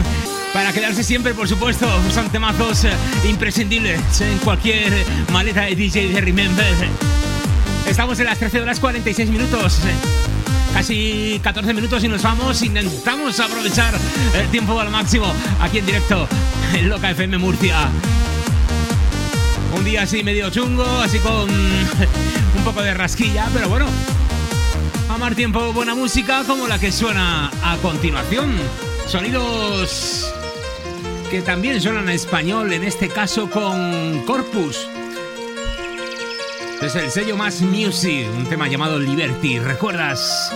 para 0.52 0.72
quedarse 0.72 1.02
siempre, 1.02 1.34
por 1.34 1.48
supuesto. 1.48 1.88
Son 2.12 2.28
temazos 2.28 2.84
eh, 2.84 2.92
imprescindibles 3.28 4.20
en 4.20 4.38
cualquier 4.38 4.92
maleta 5.32 5.62
de 5.62 5.74
DJ 5.74 6.10
de 6.10 6.20
Remember. 6.20 6.72
Estamos 7.84 8.20
en 8.20 8.26
las 8.26 8.38
13 8.38 8.60
horas 8.60 8.78
46 8.78 9.28
minutos. 9.28 9.80
Casi 10.74 11.40
14 11.40 11.72
minutos 11.72 12.02
y 12.02 12.08
nos 12.08 12.20
vamos. 12.20 12.60
Intentamos 12.62 13.38
aprovechar 13.38 13.94
el 14.34 14.48
tiempo 14.48 14.78
al 14.80 14.90
máximo 14.90 15.32
aquí 15.60 15.78
en 15.78 15.86
directo 15.86 16.26
en 16.74 16.88
Loca 16.88 17.12
FM 17.12 17.38
Murcia. 17.38 17.88
Un 19.76 19.84
día 19.84 20.02
así 20.02 20.24
medio 20.24 20.50
chungo, 20.50 20.84
así 21.00 21.20
con 21.20 21.48
un 21.48 22.64
poco 22.64 22.82
de 22.82 22.92
rasquilla, 22.92 23.48
pero 23.54 23.68
bueno. 23.68 23.86
A 25.08 25.16
más 25.16 25.36
tiempo, 25.36 25.72
buena 25.72 25.94
música 25.94 26.42
como 26.44 26.66
la 26.66 26.80
que 26.80 26.90
suena 26.90 27.52
a 27.62 27.76
continuación. 27.76 28.56
Sonidos 29.06 30.34
que 31.30 31.40
también 31.40 31.80
suenan 31.80 32.08
a 32.08 32.14
español, 32.14 32.72
en 32.72 32.82
este 32.82 33.08
caso 33.08 33.48
con 33.48 34.24
Corpus. 34.26 34.88
Es 36.82 36.96
el 36.96 37.10
sello 37.10 37.36
más 37.36 37.62
music, 37.62 38.26
un 38.36 38.44
tema 38.44 38.68
llamado 38.68 38.98
Liberty. 38.98 39.58
¿Recuerdas? 39.58 40.52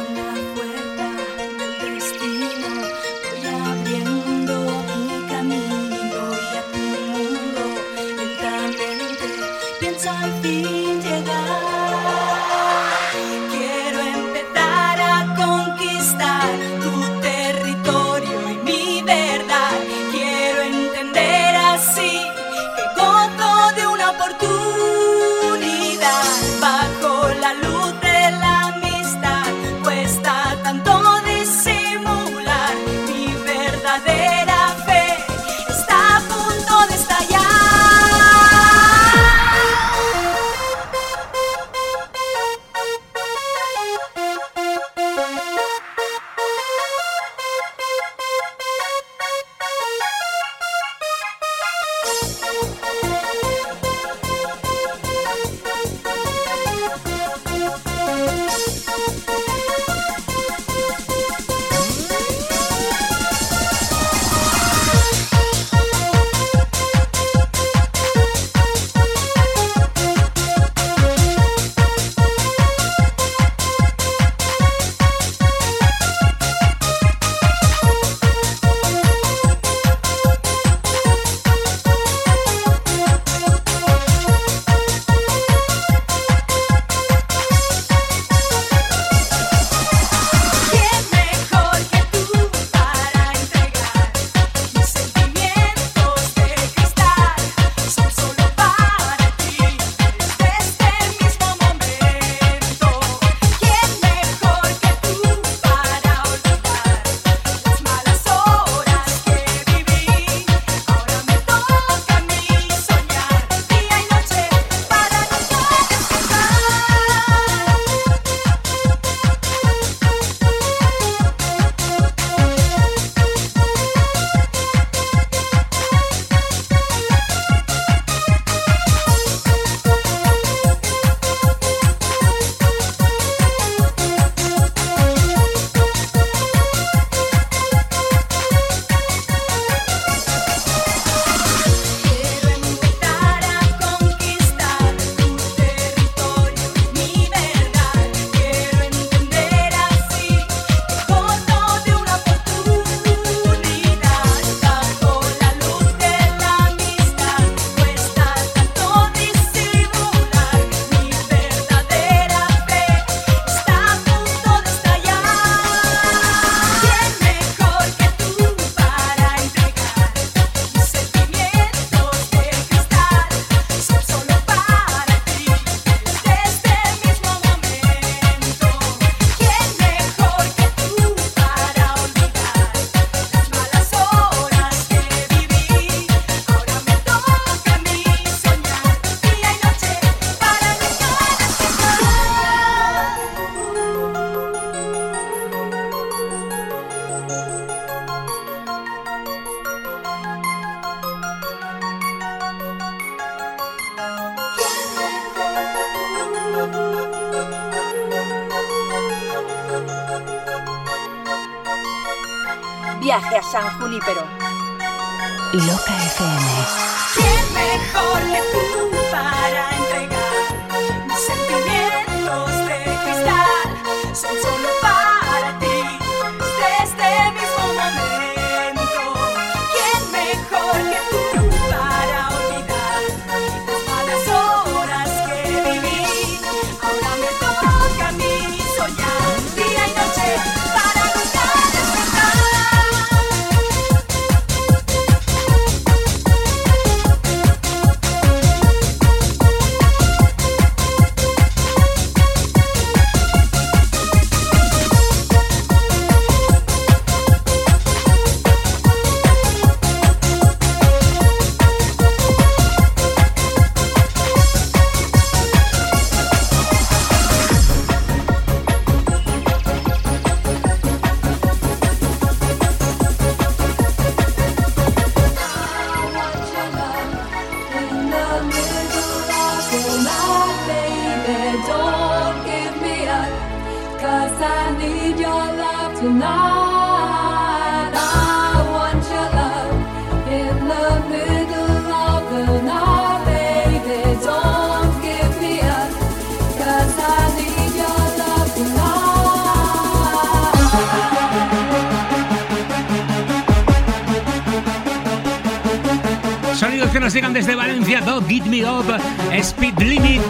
Que 306.99 307.05
nos 307.05 307.15
llegan 307.15 307.33
desde 307.33 307.55
Valencia, 307.55 308.01
Dog 308.01 308.27
Get 308.27 308.47
Me 308.47 308.69
Up, 308.69 308.85
Speed 309.31 309.79
Limit. 309.79 310.21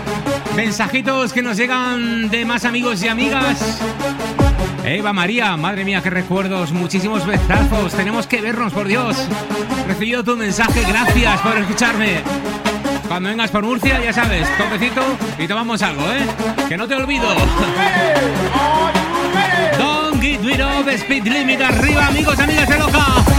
Mensajitos 0.54 1.32
que 1.32 1.40
nos 1.40 1.56
llegan 1.56 2.28
de 2.28 2.44
más 2.44 2.66
amigos 2.66 3.02
y 3.02 3.08
amigas. 3.08 3.80
Eva 4.84 5.14
María, 5.14 5.56
madre 5.56 5.86
mía, 5.86 6.02
qué 6.02 6.10
recuerdos, 6.10 6.72
muchísimos 6.72 7.24
besazos. 7.24 7.94
Tenemos 7.94 8.26
que 8.26 8.42
vernos, 8.42 8.74
por 8.74 8.86
Dios. 8.86 9.16
Recibido 9.86 10.22
tu 10.22 10.36
mensaje, 10.36 10.84
gracias 10.86 11.40
por 11.40 11.56
escucharme. 11.56 12.18
Cuando 13.08 13.30
vengas 13.30 13.50
por 13.50 13.64
Murcia, 13.64 14.04
ya 14.04 14.12
sabes, 14.12 14.46
toquecito 14.58 15.00
y 15.38 15.48
tomamos 15.48 15.80
algo, 15.80 16.02
¿eh? 16.12 16.26
Que 16.68 16.76
no 16.76 16.86
te 16.86 16.96
olvido. 16.96 17.28
Don't 19.78 20.20
get 20.20 20.40
me 20.40 20.62
up, 20.62 20.86
speed 20.86 21.24
limit 21.24 21.62
arriba, 21.62 22.08
amigos, 22.08 22.38
amigas 22.38 22.68
de 22.68 22.78
loca. 22.78 23.37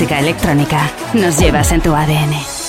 Música 0.00 0.18
electrónica, 0.18 0.90
nos 1.12 1.38
llevas 1.38 1.72
en 1.72 1.82
tu 1.82 1.94
ADN. 1.94 2.59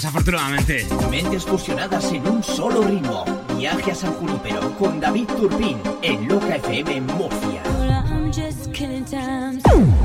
Desafortunadamente. 0.00 0.86
Mentes 1.10 1.44
fusionadas 1.44 2.10
en 2.10 2.26
un 2.26 2.42
solo 2.42 2.82
ritmo. 2.82 3.22
Viaje 3.58 3.92
a 3.92 3.94
San 3.94 4.14
Junípero 4.14 4.74
con 4.78 4.98
David 4.98 5.26
Turbín 5.26 5.76
en 6.00 6.26
Loca 6.26 6.56
FM 6.56 7.02
Murcia. 7.02 7.62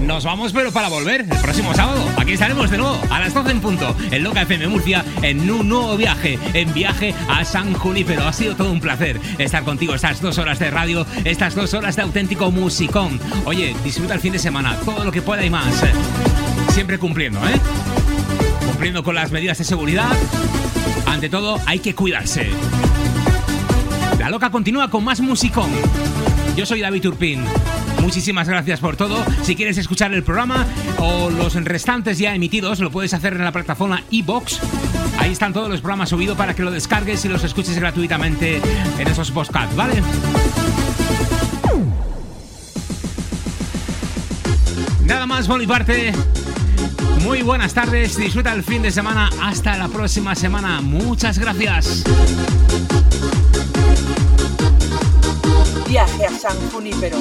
Nos 0.02 0.26
vamos, 0.26 0.52
pero 0.52 0.74
para 0.74 0.90
volver 0.90 1.22
el 1.22 1.38
próximo 1.38 1.74
sábado. 1.74 2.04
Aquí 2.18 2.34
estaremos 2.34 2.70
de 2.70 2.78
nuevo 2.78 3.00
a 3.10 3.22
las 3.22 3.34
12 3.34 3.52
en 3.52 3.62
punto 3.62 3.96
en 4.12 4.22
Loca 4.22 4.42
FM 4.42 4.68
Murcia 4.68 5.06
en 5.22 5.50
un 5.50 5.70
nuevo 5.70 5.96
viaje, 5.96 6.38
en 6.54 6.74
viaje 6.74 7.16
a 7.30 7.46
San 7.46 7.74
Junípero. 7.74 8.28
Ha 8.28 8.34
sido 8.34 8.58
todo 8.58 8.74
un 8.74 8.82
placer 8.82 9.22
estar 9.38 9.64
contigo 9.64 9.96
estas 9.96 10.20
dos 10.20 10.38
horas 10.40 10.60
de 10.60 10.72
radio, 10.72 11.06
estas 11.24 11.56
dos 11.56 11.74
horas 11.74 11.96
de 11.96 12.02
auténtico 12.02 12.52
musicón. 12.52 13.18
Oye, 13.46 13.74
disfruta 13.82 14.16
el 14.16 14.20
fin 14.20 14.34
de 14.34 14.40
semana, 14.40 14.76
todo 14.84 15.06
lo 15.06 15.12
que 15.14 15.22
pueda 15.22 15.46
y 15.46 15.50
más. 15.50 15.74
Siempre 16.74 17.00
cumpliendo, 17.00 17.40
¿eh? 17.48 17.95
Cumpliendo 18.66 19.04
con 19.04 19.16
las 19.16 19.32
medidas 19.32 19.58
de 19.58 19.64
seguridad. 19.64 20.12
Ante 21.06 21.30
todo, 21.30 21.60
hay 21.66 21.80
que 21.80 21.96
cuidarse. 21.96 22.50
La 24.20 24.30
loca 24.30 24.50
continúa 24.50 24.90
con 24.90 25.04
más 25.04 25.22
musicón. 25.22 25.70
Yo 26.56 26.66
soy 26.66 26.82
David 26.82 27.02
Turpin. 27.02 27.44
Muchísimas 28.02 28.48
gracias 28.48 28.80
por 28.80 28.96
todo. 28.96 29.24
Si 29.44 29.56
quieres 29.56 29.78
escuchar 29.78 30.14
el 30.14 30.24
programa 30.24 30.66
o 31.00 31.30
los 31.30 31.56
restantes 31.56 32.18
ya 32.18 32.36
emitidos, 32.36 32.80
lo 32.80 32.92
puedes 32.92 33.14
hacer 33.14 33.34
en 33.34 33.44
la 33.44 33.52
plataforma 33.52 34.04
iBox. 34.10 34.60
Ahí 35.20 35.32
están 35.32 35.54
todos 35.54 35.70
los 35.70 35.82
programas 35.82 36.10
subidos 36.10 36.38
para 36.38 36.54
que 36.54 36.64
lo 36.64 36.72
descargues 36.72 37.26
y 37.26 37.30
los 37.30 37.44
escuches 37.44 37.78
gratuitamente 37.80 38.62
en 38.98 39.08
esos 39.08 39.32
podcasts, 39.32 39.76
¿vale? 39.76 40.02
Nada 45.06 45.26
más 45.26 45.48
por 45.48 45.60
mi 45.60 45.68
parte. 45.68 46.14
Muy 47.26 47.42
buenas 47.42 47.74
tardes, 47.74 48.18
disfruta 48.18 48.54
el 48.54 48.64
fin 48.64 48.84
de 48.84 48.92
semana. 48.92 49.32
Hasta 49.42 49.76
la 49.78 49.88
próxima 49.88 50.36
semana. 50.36 50.80
Muchas 50.80 51.40
gracias. 51.40 52.04
Viaje 55.88 56.26
a 56.28 56.30
San 56.38 56.56
Junípero. 56.72 57.18